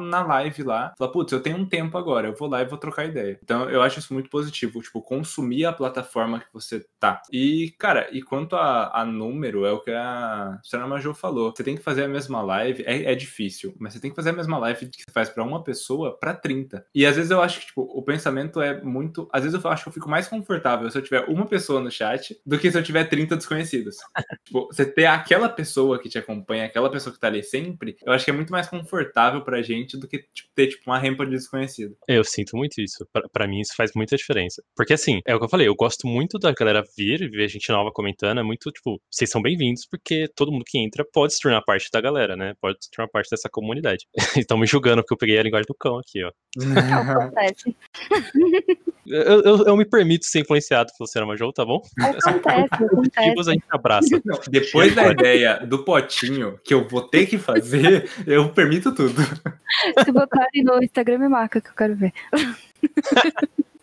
[0.00, 2.78] na live lá, falar, putz, eu tenho um tempo agora, eu vou lá e vou
[2.78, 3.38] trocar ideia.
[3.42, 7.22] Então, eu acho isso muito positivo, tipo, consumir a plataforma que você tá.
[7.32, 11.52] E, cara, e quanto a, a número, é o que a Senhora Major falou.
[11.54, 14.30] Você tem que fazer a mesma live, é, é difícil, mas você tem que fazer
[14.30, 16.86] a mesma live que você faz para uma pessoa para 30.
[16.94, 19.28] E às vezes eu acho que, tipo, o pensamento é muito.
[19.32, 21.90] Às vezes eu acho que eu fico mais confortável se eu tiver uma pessoa no
[21.90, 23.96] chat do que se eu tiver 30 desconhecidos.
[24.44, 27.42] tipo, você ter aquela pessoa que te acompanha, aquela pessoa que tá ali
[27.74, 30.90] sempre, eu acho que é muito mais confortável pra gente do que tipo, ter, tipo,
[30.90, 31.96] uma rampa de desconhecido.
[32.08, 33.06] Eu sinto muito isso.
[33.32, 34.62] para mim, isso faz muita diferença.
[34.76, 37.48] Porque assim, é o que eu falei, eu gosto muito da galera vir e ver
[37.48, 38.38] gente nova comentando.
[38.38, 41.88] É muito, tipo, vocês são bem-vindos, porque todo mundo que entra pode se tornar parte
[41.92, 42.54] da galera, né?
[42.60, 44.06] Pode se tornar parte dessa comunidade.
[44.36, 46.30] Estão me julgando porque eu peguei a linguagem do cão aqui, ó.
[47.14, 47.76] Acontece.
[49.06, 51.82] eu, eu, eu, me permito ser influenciado pelo Senhor Major, tá bom?
[51.98, 53.50] Acontece, acontece.
[53.50, 54.22] a gente abraça.
[54.24, 59.22] Não, depois da ideia do potinho que eu vou ter que fazer, eu permito tudo.
[60.04, 62.12] Se botarem no Instagram, me marca que eu quero ver.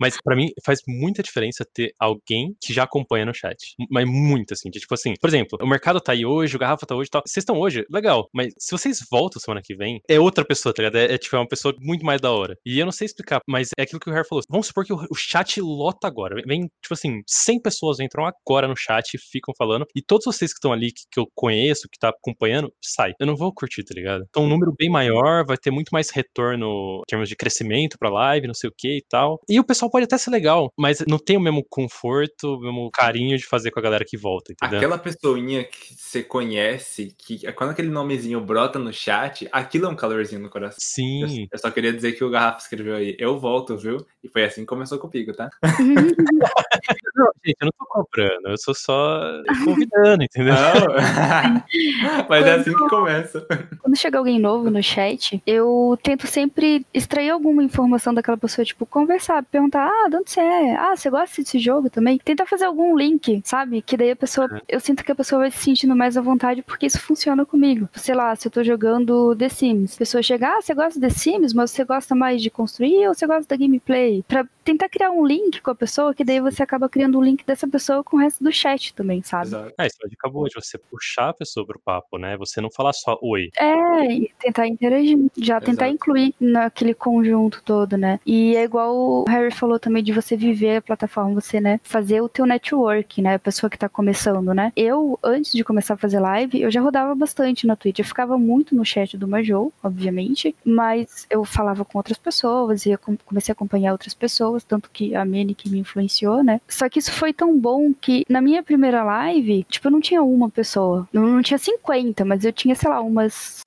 [0.00, 3.74] Mas para mim faz muita diferença ter alguém que já acompanha no chat.
[3.90, 4.70] Mas muito, assim.
[4.70, 7.10] De, tipo assim, por exemplo, o mercado tá aí hoje, o garrafa tá hoje e
[7.10, 7.22] tal.
[7.26, 8.28] Vocês estão hoje, legal.
[8.32, 10.96] Mas se vocês voltam semana que vem, é outra pessoa, tá ligado?
[10.96, 12.56] É, é tipo, é uma pessoa muito mais da hora.
[12.64, 14.44] E eu não sei explicar, mas é aquilo que o Harry falou.
[14.48, 16.40] Vamos supor que o, o chat lota agora.
[16.46, 19.86] Vem, tipo assim, 100 pessoas entram agora no chat ficam falando.
[19.94, 23.12] E todos vocês que estão ali, que, que eu conheço, que tá acompanhando, sai.
[23.18, 24.24] Eu não vou curtir, tá ligado?
[24.28, 28.10] Então, um número bem maior, vai ter muito mais retorno em termos de crescimento pra
[28.10, 29.40] live, não sei o que e tal.
[29.48, 32.90] E o pessoal pode até ser legal, mas não tem o mesmo conforto, o mesmo
[32.90, 34.78] carinho de fazer com a galera que volta, entendeu?
[34.78, 39.96] Aquela pessoinha que você conhece, que quando aquele nomezinho brota no chat, aquilo é um
[39.96, 40.78] calorzinho no coração.
[40.80, 41.42] Sim.
[41.42, 44.04] Eu, eu só queria dizer que o Garrafa escreveu aí, eu volto, viu?
[44.24, 45.50] E foi assim que começou comigo, tá?
[47.14, 49.20] não, gente, eu não tô comprando, eu sou só
[49.64, 50.54] convidando, entendeu?
[52.28, 53.46] mas é assim que começa.
[53.80, 58.86] Quando chega alguém novo no chat, eu tento sempre extrair alguma informação daquela pessoa, tipo,
[58.86, 60.76] conversar, perguntar, ah, de onde você é?
[60.76, 62.18] Ah, você gosta desse jogo também?
[62.18, 63.82] Tentar fazer algum link, sabe?
[63.82, 64.60] Que daí a pessoa, uhum.
[64.68, 67.88] eu sinto que a pessoa vai se sentindo mais à vontade porque isso funciona comigo.
[67.94, 71.06] Sei lá, se eu tô jogando The Sims, a pessoa chega, ah, você gosta de
[71.06, 74.24] The Sims, mas você gosta mais de construir ou você gosta da gameplay?
[74.26, 77.44] Pra tentar criar um link com a pessoa, que daí você acaba criando um link
[77.44, 79.46] dessa pessoa com o resto do chat também, sabe?
[79.46, 79.72] Exato.
[79.78, 82.36] É, isso é acabou de você puxar a pessoa pro papo, né?
[82.36, 83.50] Você não falar só oi.
[83.56, 85.66] É, e tentar interagir, já Exato.
[85.66, 88.20] tentar incluir naquele conjunto todo, né?
[88.30, 92.20] E é igual o Harry falou também de você viver a plataforma, você, né, fazer
[92.20, 94.70] o teu network, né, a pessoa que tá começando, né.
[94.76, 98.36] Eu, antes de começar a fazer live, eu já rodava bastante na Twitch, eu ficava
[98.36, 103.54] muito no chat do Majou, obviamente, mas eu falava com outras pessoas e comecei a
[103.54, 106.60] acompanhar outras pessoas, tanto que a Mene que me influenciou, né.
[106.68, 110.22] Só que isso foi tão bom que na minha primeira live, tipo, eu não tinha
[110.22, 113.62] uma pessoa, não, não tinha 50, mas eu tinha, sei lá, umas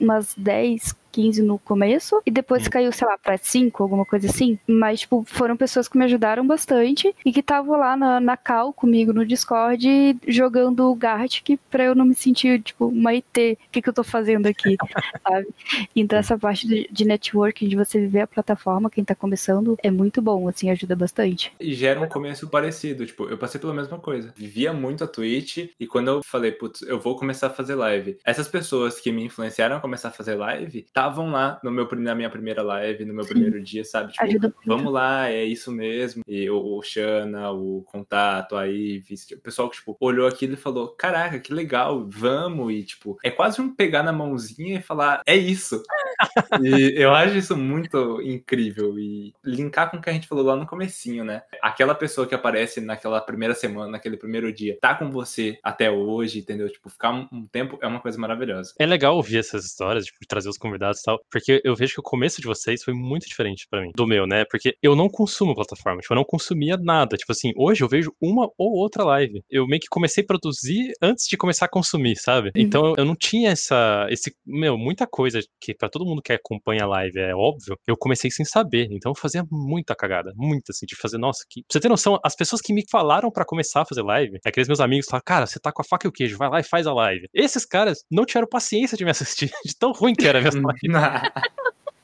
[0.00, 4.58] umas 10, 15 no começo, e depois caiu, sei lá, pra 5, alguma coisa assim.
[4.66, 8.70] Mas, tipo, foram pessoas que me ajudaram bastante e que estavam lá na, na cal
[8.70, 13.56] comigo no Discord jogando Gartic pra eu não me sentir, tipo, uma IT.
[13.66, 14.76] O que, que eu tô fazendo aqui,
[15.26, 15.46] sabe?
[15.94, 19.90] Então, essa parte de, de networking, de você viver a plataforma, quem tá começando, é
[19.90, 21.50] muito bom, assim, ajuda bastante.
[21.58, 24.34] E gera um começo parecido, tipo, eu passei pela mesma coisa.
[24.36, 28.18] Vivia muito a Twitch e quando eu falei, putz, eu vou começar a fazer live,
[28.22, 31.88] essas pessoas que me influenciaram a começar a fazer live, tá estavam lá no meu,
[31.96, 34.12] na minha primeira live, no meu primeiro dia, sabe?
[34.12, 36.22] Tipo, vamos lá, é isso mesmo.
[36.26, 40.56] E o, o Xana, o Contato, a Ives, o pessoal que, tipo, olhou aquilo e
[40.56, 42.72] falou, caraca, que legal, vamos.
[42.72, 45.82] E, tipo, é quase um pegar na mãozinha e falar, é isso.
[46.62, 48.98] e eu acho isso muito incrível.
[48.98, 51.42] E linkar com o que a gente falou lá no comecinho, né?
[51.62, 56.40] Aquela pessoa que aparece naquela primeira semana, naquele primeiro dia, tá com você até hoje,
[56.40, 56.68] entendeu?
[56.68, 58.74] Tipo, ficar um, um tempo é uma coisa maravilhosa.
[58.78, 62.00] É legal ouvir essas histórias, tipo, trazer os convidados e tal, porque eu vejo que
[62.00, 64.44] o começo de vocês foi muito diferente pra mim, do meu, né?
[64.50, 67.16] Porque eu não consumo plataforma, tipo, eu não consumia nada.
[67.16, 69.42] Tipo assim, hoje eu vejo uma ou outra live.
[69.50, 72.50] Eu meio que comecei a produzir antes de começar a consumir, sabe?
[72.54, 76.84] Então eu não tinha essa, esse, meu, muita coisa que pra todo mundo que acompanha
[76.84, 78.88] a live é óbvio, eu comecei sem saber.
[78.90, 81.60] Então eu fazia muita cagada, muita, assim, de fazer, nossa, que.
[81.62, 84.68] Pra você ter noção, as pessoas que me falaram pra começar a fazer live, aqueles
[84.68, 86.64] meus amigos falaram, cara, você tá com a faca e o queijo, vai lá e
[86.64, 87.26] faz a live.
[87.34, 90.52] Esses caras não tiveram paciência de me assistir, de tão ruim que era a minha
[90.52, 90.85] live.
[90.88, 91.32] まあ。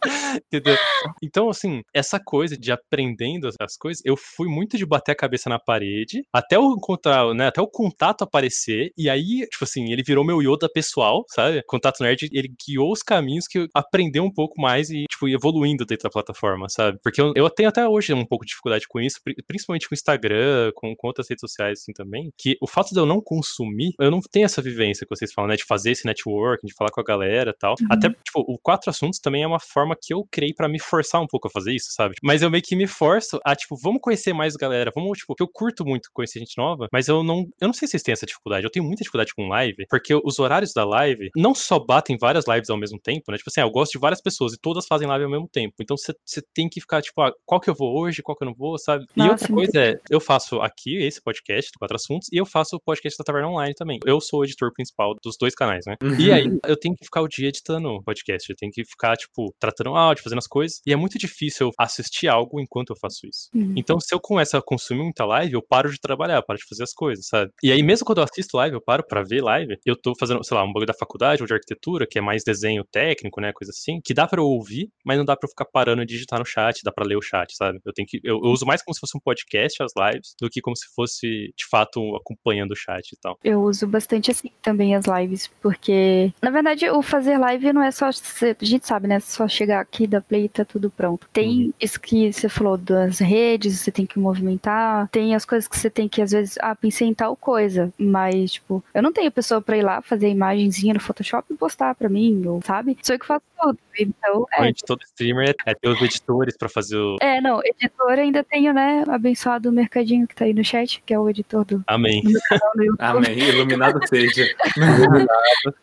[0.47, 0.77] Entendeu?
[1.23, 5.49] Então, assim, essa coisa de aprendendo as coisas, eu fui muito de bater a cabeça
[5.49, 10.03] na parede, até o encontrar, né, até o contato aparecer, e aí, tipo assim, ele
[10.03, 11.63] virou meu Yoda pessoal, sabe?
[11.67, 15.85] Contato Nerd, ele guiou os caminhos que eu aprendi um pouco mais e, tipo, evoluindo
[15.85, 16.99] dentro da plataforma, sabe?
[17.03, 19.97] Porque eu, eu tenho até hoje um pouco de dificuldade com isso, principalmente com o
[19.97, 23.93] Instagram, com, com outras redes sociais, assim, também, que o fato de eu não consumir,
[24.01, 26.91] eu não tenho essa vivência que vocês falam, né, de fazer esse networking, de falar
[26.91, 27.75] com a galera e tal.
[27.81, 27.87] Uhum.
[27.91, 31.21] Até, tipo, o Quatro Assuntos também é uma forma que eu criei para me forçar
[31.21, 32.15] um pouco a fazer isso, sabe?
[32.23, 35.49] Mas eu meio que me forço a, tipo, vamos conhecer mais galera, vamos, tipo, eu
[35.49, 38.27] curto muito conhecer gente nova, mas eu não, eu não sei se vocês têm essa
[38.27, 38.65] dificuldade.
[38.65, 42.47] Eu tenho muita dificuldade com live, porque os horários da live não só batem várias
[42.47, 43.37] lives ao mesmo tempo, né?
[43.39, 45.75] Tipo assim, ah, eu gosto de várias pessoas e todas fazem live ao mesmo tempo.
[45.81, 48.47] Então você tem que ficar, tipo, ah, qual que eu vou hoje, qual que eu
[48.47, 49.05] não vou, sabe?
[49.17, 52.47] Nossa, e outra coisa é, eu faço aqui esse podcast do Quatro Assuntos e eu
[52.47, 53.99] faço o podcast da Taverna Online também.
[54.05, 55.97] Eu sou o editor principal dos dois canais, né?
[56.03, 56.19] Uhum.
[56.19, 59.17] E aí eu tenho que ficar o dia editando o podcast, eu tenho que ficar,
[59.17, 60.81] tipo, tratando áudio, fazendo as coisas.
[60.87, 63.49] E é muito difícil eu assistir algo enquanto eu faço isso.
[63.55, 63.75] Uhum.
[63.77, 66.83] Então, se eu começo a consumir muita live, eu paro de trabalhar, paro de fazer
[66.83, 67.51] as coisas, sabe?
[67.63, 70.45] E aí, mesmo quando eu assisto live, eu paro pra ver live, eu tô fazendo,
[70.45, 73.53] sei lá, um bagulho da faculdade ou de arquitetura, que é mais desenho técnico, né,
[73.53, 76.07] coisa assim, que dá pra eu ouvir, mas não dá pra eu ficar parando e
[76.07, 77.81] digitar no chat, dá pra ler o chat, sabe?
[77.85, 80.49] Eu tenho que, eu, eu uso mais como se fosse um podcast as lives, do
[80.49, 83.39] que como se fosse, de fato, acompanhando o chat e tal.
[83.43, 87.91] Eu uso bastante assim também as lives, porque, na verdade, o fazer live não é
[87.91, 88.07] só.
[88.07, 89.21] A gente sabe, né?
[89.21, 91.27] Só chegar aqui da play e tá tudo pronto.
[91.33, 91.73] Tem Uhum.
[91.81, 95.89] isso que você falou das redes, você tem que movimentar, tem as coisas que você
[95.91, 99.61] tem que, às vezes, ah, pensei em tal coisa, mas, tipo, eu não tenho pessoa
[99.61, 102.97] pra ir lá fazer a imagenzinha no Photoshop e postar pra mim, ou, sabe?
[103.03, 103.79] Sou eu que faço tudo.
[103.99, 107.17] Então, é, Onde todo streamer é, é ter os editores pra fazer o.
[107.21, 111.13] é, não, editor ainda tenho, né, abençoado o Mercadinho que tá aí no chat, que
[111.15, 112.23] é o editor do, Amém.
[112.23, 112.31] do
[112.75, 113.17] meu canal.
[113.19, 113.39] Amém.
[113.39, 114.47] Iluminado seja.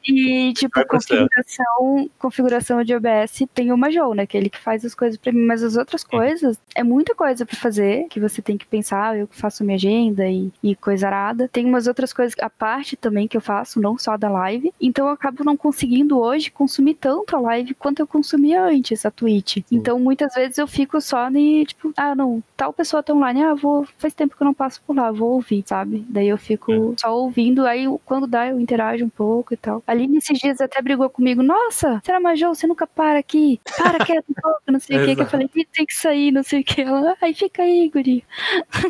[0.08, 4.26] E, tipo, configuração, configuração de OBS tem o Majou, né?
[4.26, 5.46] Que é ele que faz as coisas pra mim.
[5.46, 9.28] Mas as outras coisas, é muita coisa pra fazer, que você tem que pensar, eu
[9.28, 11.48] que faço minha agenda e, e coisa arada.
[11.48, 14.74] Tem umas outras coisas, a parte também que eu faço, não só da live.
[14.80, 19.12] Então eu acabo não conseguindo hoje consumir tanto a live quanto eu consumia antes, a
[19.12, 19.58] Twitch.
[19.72, 23.54] Então muitas vezes eu fico só ne, tipo, ah, não, tal pessoa tá online, ah,
[23.54, 26.06] vou, faz tempo que eu não passo por lá, vou ouvir, sabe?
[26.10, 29.84] Daí eu fico só ouvindo, aí quando dá eu interajo um pouco e tal.
[29.86, 34.26] Ali nesses dias até brigou comigo, nossa, será Major, você nunca para aqui, para quieto
[34.30, 36.62] um pouco, não sei o que, que eu falei, "Ih, tem que sair, não sei
[36.62, 38.24] o que, ela, aí fica aí, guri.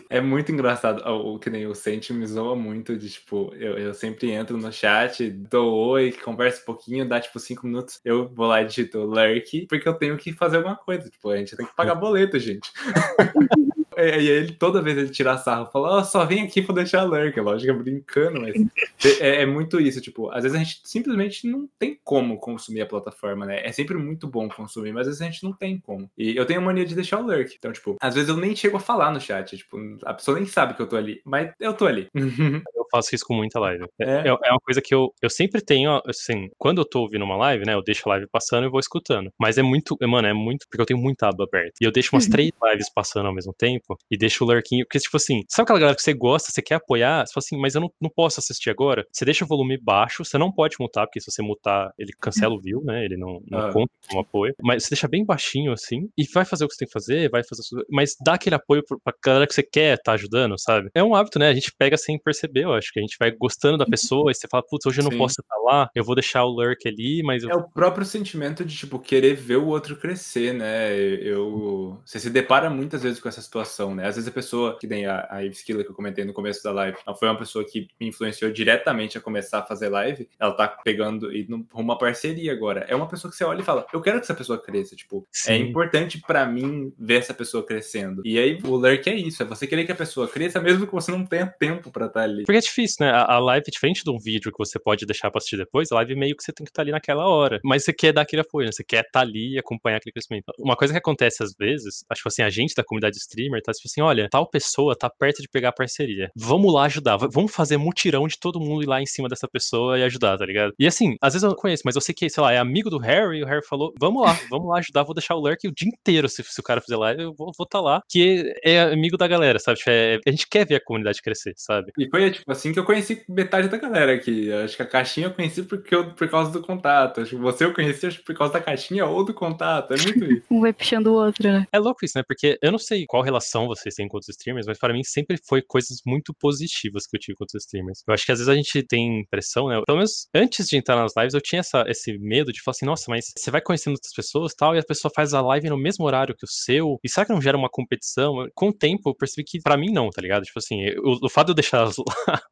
[0.09, 1.01] É muito engraçado.
[1.07, 4.57] O, o que nem o Sente me zoa muito de, tipo, eu, eu sempre entro
[4.57, 8.65] no chat, dou oi, converso um pouquinho, dá, tipo, cinco minutos, eu vou lá e
[8.65, 11.09] digito lurk, porque eu tenho que fazer alguma coisa.
[11.09, 12.69] Tipo, a gente tem que pagar boleto, gente.
[14.07, 17.03] E aí ele, toda vez ele tira sarro, fala, ó, só vem aqui pra deixar
[17.03, 17.39] lurk.
[17.39, 18.53] Lógico, é brincando, mas
[19.21, 22.85] é, é muito isso, tipo, às vezes a gente simplesmente não tem como consumir a
[22.85, 23.61] plataforma, né?
[23.65, 26.09] É sempre muito bom consumir, mas às vezes a gente não tem como.
[26.17, 27.55] E eu tenho a mania de deixar o lurk.
[27.57, 30.45] Então, tipo, às vezes eu nem chego a falar no chat, tipo, a pessoa nem
[30.47, 32.07] sabe que eu tô ali, mas eu tô ali.
[32.79, 33.85] Eu faço isso com muita live.
[33.99, 34.27] É, É?
[34.29, 37.35] é- é uma coisa que eu, eu sempre tenho, assim, quando eu tô ouvindo uma
[37.37, 39.31] live, né, eu deixo a live passando e vou escutando.
[39.39, 41.73] Mas é muito, mano, é muito, porque eu tenho muita aba aberta.
[41.79, 44.99] E eu deixo umas três lives passando ao mesmo tempo e deixo o lurkinho, porque,
[44.99, 47.25] tipo assim, sabe aquela galera que você gosta, você quer apoiar?
[47.25, 49.05] Você fala assim, mas eu não, não posso assistir agora.
[49.11, 52.53] Você deixa o volume baixo, você não pode mutar, porque se você mutar, ele cancela
[52.53, 53.73] o view, né, ele não, não Ah.
[53.73, 54.53] conta como apoio.
[54.63, 57.29] Mas você deixa bem baixinho, assim, e vai fazer o que você tem que fazer,
[57.29, 60.89] vai fazer Mas dá aquele apoio pra galera que você quer tá ajudando, sabe?
[60.95, 61.49] É um hábito, né?
[61.49, 64.35] A gente pega sem perceber, eu Acho que a gente vai gostando da pessoa e
[64.35, 65.17] você fala, putz, hoje eu não Sim.
[65.17, 68.63] posso estar lá, eu vou deixar o lurk ali, mas eu É o próprio sentimento
[68.63, 70.97] de, tipo, querer ver o outro crescer, né?
[70.97, 71.99] Eu...
[72.05, 74.05] Você se depara muitas vezes com essa situação, né?
[74.07, 76.71] Às vezes a pessoa, que nem a, a Skiller que eu comentei no começo da
[76.71, 80.27] live, ela foi uma pessoa que me influenciou diretamente a começar a fazer live.
[80.39, 82.85] Ela tá pegando e no- uma parceria agora.
[82.87, 84.95] É uma pessoa que você olha e fala, eu quero que essa pessoa cresça.
[84.95, 85.63] Tipo, é Sim.
[85.69, 88.21] importante pra mim ver essa pessoa crescendo.
[88.25, 90.93] E aí o lurk é isso, é você querer que a pessoa cresça mesmo que
[90.93, 92.43] você não tenha tempo pra estar ali.
[92.45, 93.11] Porque é difícil, né?
[93.11, 95.95] A, a live, diferente de um vídeo que você pode deixar pra assistir depois, a
[95.95, 97.59] live meio que você tem que estar ali naquela hora.
[97.63, 98.71] Mas você quer dar aquele apoio, né?
[98.71, 100.45] Você quer estar ali e acompanhar aquele crescimento.
[100.59, 103.71] Uma coisa que acontece às vezes, acho que assim, a gente da comunidade streamer tá
[103.71, 106.31] tipo assim: olha, tal pessoa tá perto de pegar parceria.
[106.35, 107.17] Vamos lá ajudar.
[107.17, 110.45] Vamos fazer mutirão de todo mundo ir lá em cima dessa pessoa e ajudar, tá
[110.45, 110.73] ligado?
[110.79, 112.89] E assim, às vezes eu não conheço, mas eu sei que, sei lá, é amigo
[112.89, 115.67] do Harry, e o Harry falou: vamos lá, vamos lá ajudar, vou deixar o lurk
[115.67, 116.27] o dia inteiro.
[116.29, 119.59] Se, se o cara fizer live, eu vou estar lá, que é amigo da galera,
[119.59, 119.77] sabe?
[119.77, 121.91] Tipo, é- a gente quer ver a comunidade crescer, sabe?
[121.97, 124.51] E foi, tipo, assim que eu conheci metade da galera aqui.
[124.51, 127.21] Acho que a caixinha eu conheci porque eu, por causa do contato.
[127.21, 129.93] Acho que você eu conheci acho, que por causa da caixinha ou do contato.
[129.93, 130.43] É muito isso.
[130.49, 131.67] Um vai puxando o outro, né?
[131.71, 132.23] É louco isso, né?
[132.27, 135.37] Porque eu não sei qual relação vocês têm com outros streamers, mas para mim sempre
[135.47, 138.03] foi coisas muito positivas que eu tive com outros streamers.
[138.07, 139.81] Eu acho que às vezes a gente tem impressão, né?
[139.85, 142.85] Pelo menos antes de entrar nas lives, eu tinha essa, esse medo de falar assim,
[142.85, 145.77] nossa, mas você vai conhecendo outras pessoas tal, e a pessoa faz a live no
[145.77, 148.47] mesmo horário que o seu, e será que não gera uma competição?
[148.55, 150.43] Com o tempo, eu percebi que pra mim não, tá ligado?
[150.43, 151.97] Tipo assim, o, fato de eu deixar os,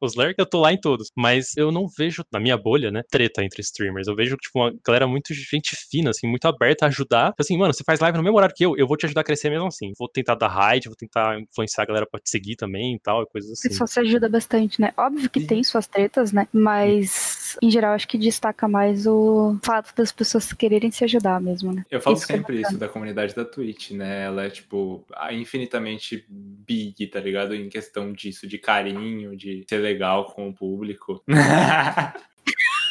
[0.00, 3.44] os eu tô lá em todos, mas eu não vejo, na minha bolha, né, treta
[3.44, 4.08] entre streamers.
[4.08, 7.30] Eu vejo, tipo, uma galera muito gente fina, assim, muito aberta a ajudar.
[7.30, 9.20] Tipo Assim, mano, você faz live no mesmo horário que eu, eu vou te ajudar
[9.22, 9.92] a crescer mesmo assim.
[9.98, 13.22] Vou tentar dar raid, vou tentar influenciar a galera pra te seguir também e tal,
[13.22, 13.68] e coisas assim.
[13.68, 14.92] pessoal se ajuda bastante, né?
[14.96, 15.46] Óbvio que Sim.
[15.46, 16.48] tem suas tretas, né?
[16.52, 21.72] Mas, em geral, acho que destaca mais o fato das pessoas quererem se ajudar mesmo,
[21.72, 21.84] né?
[21.90, 22.68] Eu falo Isso é sempre bacana.
[22.68, 24.24] isso da comunidade da Twitch, né?
[24.24, 27.54] Ela é, tipo, infinitamente big, tá ligado?
[27.54, 31.22] Em questão disso, de carinho, de ser legal com o público.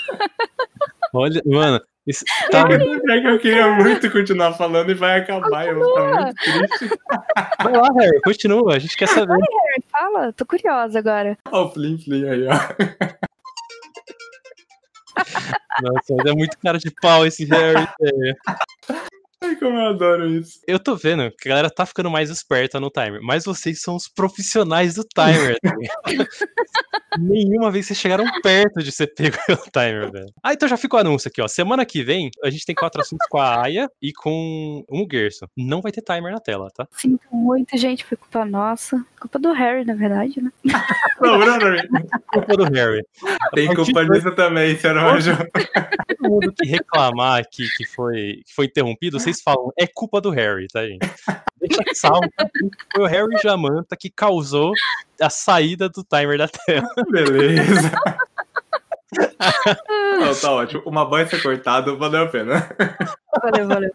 [1.14, 5.68] Olha, mano, isso tá, É que eu queria muito continuar falando e vai acabar.
[5.68, 6.90] Eu vou ficar muito triste.
[7.62, 9.38] vai lá, Harry, continua, a gente quer saber.
[9.92, 11.38] Fala, tô curiosa agora.
[11.52, 12.52] Olha o Flim Flim aí, ó.
[15.82, 17.88] Nossa, mas é muito cara de pau esse Harry.
[19.42, 20.62] Ai, como eu adoro isso.
[20.66, 23.96] Eu tô vendo que a galera tá ficando mais esperta no timer, mas vocês são
[23.96, 25.58] os profissionais do timer.
[27.20, 30.34] Nenhuma vez vocês chegaram perto de ser pego pelo timer, velho.
[30.44, 31.48] Ah, então já fica o anúncio aqui, ó.
[31.48, 35.48] Semana que vem, a gente tem quatro assuntos com a Aya e com o Gerson.
[35.56, 36.88] Não vai ter timer na tela, tá?
[36.92, 39.04] Sinto muito, gente, foi culpa nossa.
[39.20, 40.52] Culpa do Harry, na verdade, né?
[41.18, 42.08] Pra mim.
[42.32, 43.04] Culpa do Harry.
[43.54, 45.38] Tem culpa disso também, senhor Major.
[46.08, 50.30] Todo mundo que reclamar aqui que foi, que foi interrompido, vocês falam, é culpa do
[50.30, 51.08] Harry, tá, gente?
[51.60, 52.30] Deixa salvo.
[52.94, 54.74] Foi o Harry Jamanta que causou
[55.20, 56.88] a saída do timer da tela.
[57.10, 57.92] Beleza.
[60.20, 60.82] Não, tá ótimo.
[60.86, 62.70] Uma banha ser cortado valeu a pena.
[63.42, 63.92] Valeu, valeu.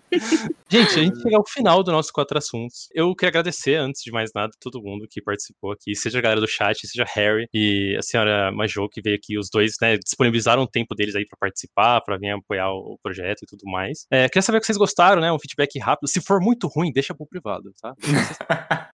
[0.68, 2.88] Gente, a gente chega ao final do nosso quatro assuntos.
[2.94, 6.40] Eu queria agradecer, antes de mais nada, todo mundo que participou aqui, seja a galera
[6.40, 10.62] do chat, seja Harry e a senhora Majô, que veio aqui, os dois, né, disponibilizaram
[10.62, 14.06] o tempo deles aí pra participar, pra vir apoiar o projeto e tudo mais.
[14.10, 16.08] É, queria saber o que vocês gostaram, né, um feedback rápido.
[16.08, 17.94] Se for muito ruim, deixa pro privado, tá?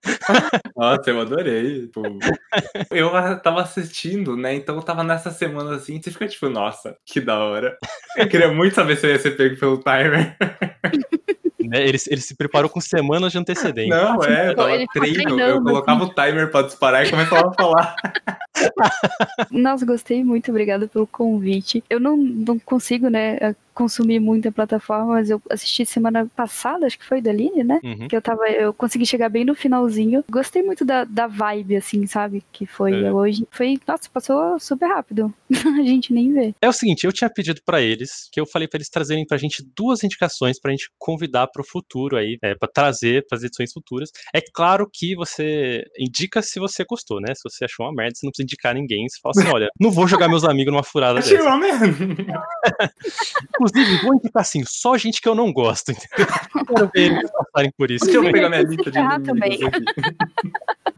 [0.76, 1.82] Nossa, eu adorei.
[1.82, 2.02] Tipo,
[2.90, 3.10] eu
[3.40, 4.54] tava assistindo, né?
[4.54, 7.76] Então eu tava nessa semana assim, você fica tipo, nossa, que da hora.
[8.16, 10.36] Eu queria muito saber se eu ia ser pego pelo timer.
[11.68, 13.94] Né, ele, ele se preparou com semanas de antecedência.
[13.94, 15.38] Não, é, eu tava treino.
[15.38, 17.94] Eu colocava o timer pra disparar e começava a falar.
[19.50, 21.84] Nossa, gostei muito, obrigada pelo convite.
[21.90, 27.04] Eu não, não consigo, né, consumir muita plataforma, mas eu assisti semana passada, acho que
[27.06, 27.78] foi da Aline, né?
[27.84, 28.08] Uhum.
[28.08, 30.24] Que eu tava, eu consegui chegar bem no finalzinho.
[30.28, 32.42] Gostei muito da, da vibe, assim, sabe?
[32.52, 33.12] Que foi É.
[33.12, 33.46] hoje.
[33.52, 35.32] Foi, nossa, passou super rápido.
[35.80, 36.54] A gente nem vê.
[36.60, 39.38] É o seguinte, eu tinha pedido pra eles, que eu falei pra eles trazerem pra
[39.38, 44.10] gente duas indicações pra gente convidar pro futuro aí, é, pra trazer pras edições futuras.
[44.34, 47.32] É claro que você indica se você gostou, né?
[47.34, 49.08] Se você achou uma merda, você não precisa indicar ninguém.
[49.08, 51.48] Você fala assim, olha, não vou jogar meus amigos numa furada Achei dessa.
[51.48, 51.86] uma merda.
[53.68, 56.26] Inclusive, vou indicar assim, só gente que eu não gosto, entendeu?
[56.54, 58.04] Eu Quero ver eles passarem por isso.
[58.04, 59.84] Deixa eu pegar minha lista de Ah, inimigos aqui.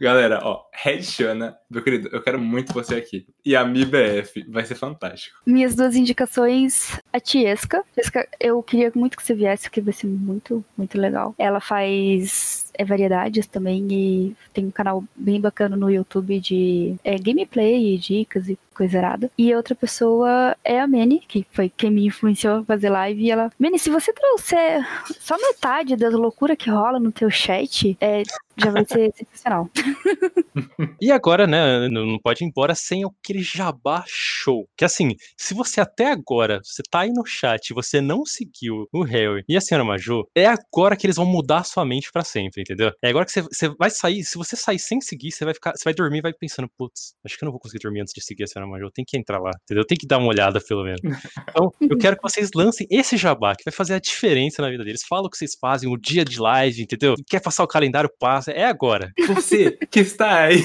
[0.00, 3.26] Galera, ó, Red Shana, meu querido, eu quero muito você aqui.
[3.44, 5.36] E a Mi BF, vai ser fantástico.
[5.46, 7.84] Minhas duas indicações, a Tiesca.
[7.94, 11.34] Tiesca, eu queria muito que você viesse, porque vai ser muito, muito legal.
[11.38, 17.18] Ela faz é variedades também e tem um canal bem bacana no YouTube de é,
[17.18, 19.30] gameplay, dicas e coisa errada.
[19.36, 23.22] E outra pessoa é a Manny, que foi quem me influenciou a fazer live.
[23.22, 24.82] E ela, Manny, se você trouxer
[25.20, 28.22] só metade das loucuras que rola no teu chat, é,
[28.60, 29.68] já vai ser sensacional.
[31.00, 34.68] e agora, né, não pode ir embora sem aquele jabá show.
[34.76, 39.02] Que assim, se você até agora, você tá aí no chat, você não seguiu o
[39.02, 42.24] Harry e a senhora Majô, é agora que eles vão mudar a sua mente para
[42.24, 42.92] sempre, entendeu?
[43.02, 45.72] É agora que você, você, vai sair, se você sair sem seguir, você vai ficar,
[45.72, 48.12] você vai dormir e vai pensando, putz, acho que eu não vou conseguir dormir antes
[48.14, 49.84] de seguir a senhora Majô, tem que entrar lá, entendeu?
[49.86, 51.00] Tem que dar uma olhada pelo menos.
[51.48, 54.84] Então, eu quero que vocês lancem esse jabá, que vai fazer a diferença na vida
[54.84, 55.02] deles.
[55.08, 57.14] Fala o que vocês fazem, o dia de live, entendeu?
[57.28, 59.12] Quer passar o calendário, passa, é agora.
[59.26, 60.62] Você que está aí,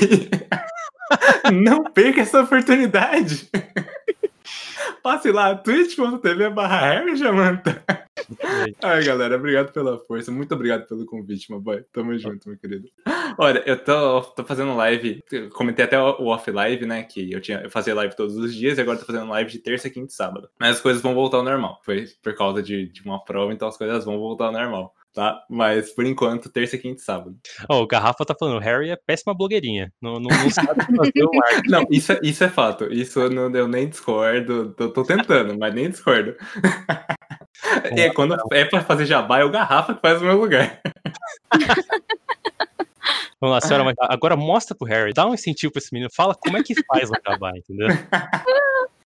[1.51, 3.49] não perca essa oportunidade.
[5.01, 7.83] Passe lá, twitch.tv barra Jamanta.
[8.81, 10.31] Ai, galera, obrigado pela força.
[10.31, 11.83] Muito obrigado pelo convite, meu boy.
[11.91, 12.89] Tamo junto, meu querido.
[13.37, 15.23] Olha, eu tô, tô fazendo live,
[15.53, 17.03] comentei até o off live, né?
[17.03, 19.59] Que eu tinha eu fazia live todos os dias e agora tô fazendo live de
[19.59, 20.49] terça, quinta e sábado.
[20.59, 21.79] Mas as coisas vão voltar ao normal.
[21.83, 25.41] Foi por causa de, de uma prova, então as coisas vão voltar ao normal tá?
[25.49, 27.37] Mas por enquanto, terça, quinta e sábado.
[27.69, 29.91] Oh, o Garrafa tá falando, Harry é péssima blogueirinha.
[30.01, 31.71] Não, não, não sabe fazer o marketing.
[31.71, 32.93] Não, isso é, isso é fato.
[32.93, 34.73] Isso não, eu nem discordo.
[34.73, 36.35] Tô, tô tentando, mas nem discordo.
[37.97, 40.81] é, quando é pra fazer jabá, é o Garrafa que faz o meu lugar.
[43.39, 46.57] Vamos lá, senhora, agora mostra pro Harry, dá um incentivo pra esse menino, fala como
[46.57, 47.89] é que faz o jabá, entendeu?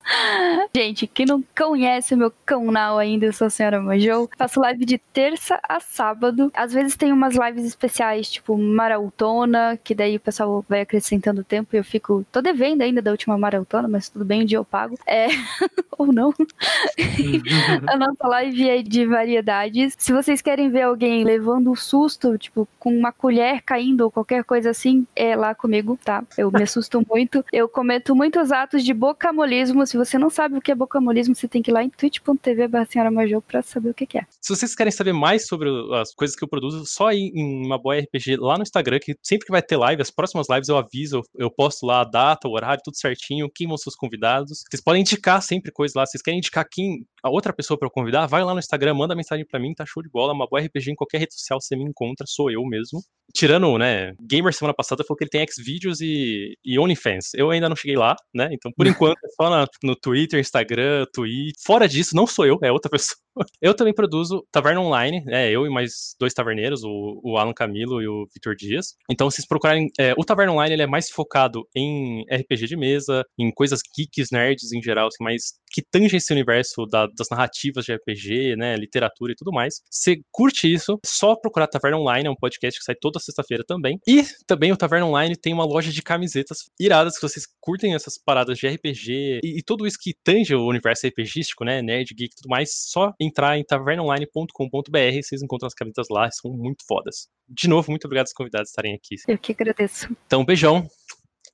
[0.75, 4.29] Gente, quem não conhece o meu canal ainda, eu sou a Senhora Majou.
[4.37, 6.51] Faço live de terça a sábado.
[6.53, 11.75] Às vezes tem umas lives especiais, tipo maratona, que daí o pessoal vai acrescentando tempo
[11.75, 12.25] e eu fico.
[12.31, 14.97] tô devendo ainda da última maratona, mas tudo bem, um dia eu pago.
[15.05, 15.27] É.
[15.97, 16.33] Ou não.
[17.87, 19.95] a nossa live é de variedades.
[19.97, 24.43] Se vocês querem ver alguém levando um susto, tipo, com uma colher caindo ou qualquer
[24.43, 26.23] coisa assim, é lá comigo, tá?
[26.37, 27.43] Eu me assusto muito.
[27.51, 31.47] Eu cometo muitos atos de bocamolismo se você não sabe o que é bocamolismo, você
[31.47, 32.67] tem que ir lá em twitch.tv
[33.11, 34.25] Major pra saber o que é.
[34.41, 37.77] Se vocês querem saber mais sobre as coisas que eu produzo, só ir em uma
[37.77, 40.77] boa RPG lá no Instagram, que sempre que vai ter live, as próximas lives eu
[40.77, 44.63] aviso, eu posto lá a data, o horário, tudo certinho, quem vão ser os convidados.
[44.69, 47.91] Vocês podem indicar sempre coisas lá, vocês querem indicar quem, a outra pessoa para eu
[47.91, 50.61] convidar, vai lá no Instagram, manda mensagem para mim, tá show de bola, uma boa
[50.61, 53.01] RPG em qualquer rede social você me encontra, sou eu mesmo.
[53.33, 57.33] Tirando, né, Gamer semana passada falou que ele tem Xvideos e, e OnlyFans.
[57.33, 61.07] Eu ainda não cheguei lá, né, então por enquanto é só na, no Twitter, Instagram,
[61.11, 61.55] Twitch.
[61.65, 63.17] Fora disso, não sou eu, é outra pessoa.
[63.61, 65.49] Eu também produzo Taverna Online, né?
[65.49, 68.95] Eu e mais dois taverneiros, o, o Alan Camilo e o Vitor Dias.
[69.09, 69.89] Então, se vocês procurarem.
[69.99, 74.29] É, o Taverna Online ele é mais focado em RPG de mesa, em coisas geeks,
[74.31, 78.77] nerds em geral, assim, mais que tange esse universo da, das narrativas de RPG, né?
[78.77, 79.81] Literatura e tudo mais.
[79.91, 83.99] Se curte isso, só procurar Taverna Online, é um podcast que sai toda sexta-feira também.
[84.07, 88.17] E também o Taverna Online tem uma loja de camisetas iradas, que vocês curtem essas
[88.17, 91.81] paradas de RPG e, e tudo isso que tange o universo RPGístico, né?
[91.81, 96.51] Nerd, geek e tudo mais, só entrar em tavernaonline.com.br, vocês encontram as camisetas lá, são
[96.51, 97.27] muito fodas.
[97.47, 99.15] De novo, muito obrigado aos convidados estarem aqui.
[99.27, 100.07] Eu que agradeço.
[100.25, 100.87] Então, beijão.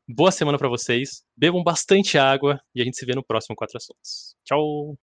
[0.08, 1.24] Boa semana para vocês.
[1.38, 4.36] Bebam bastante água e a gente se vê no próximo Quatro Assuntos.
[4.44, 4.98] Tchau!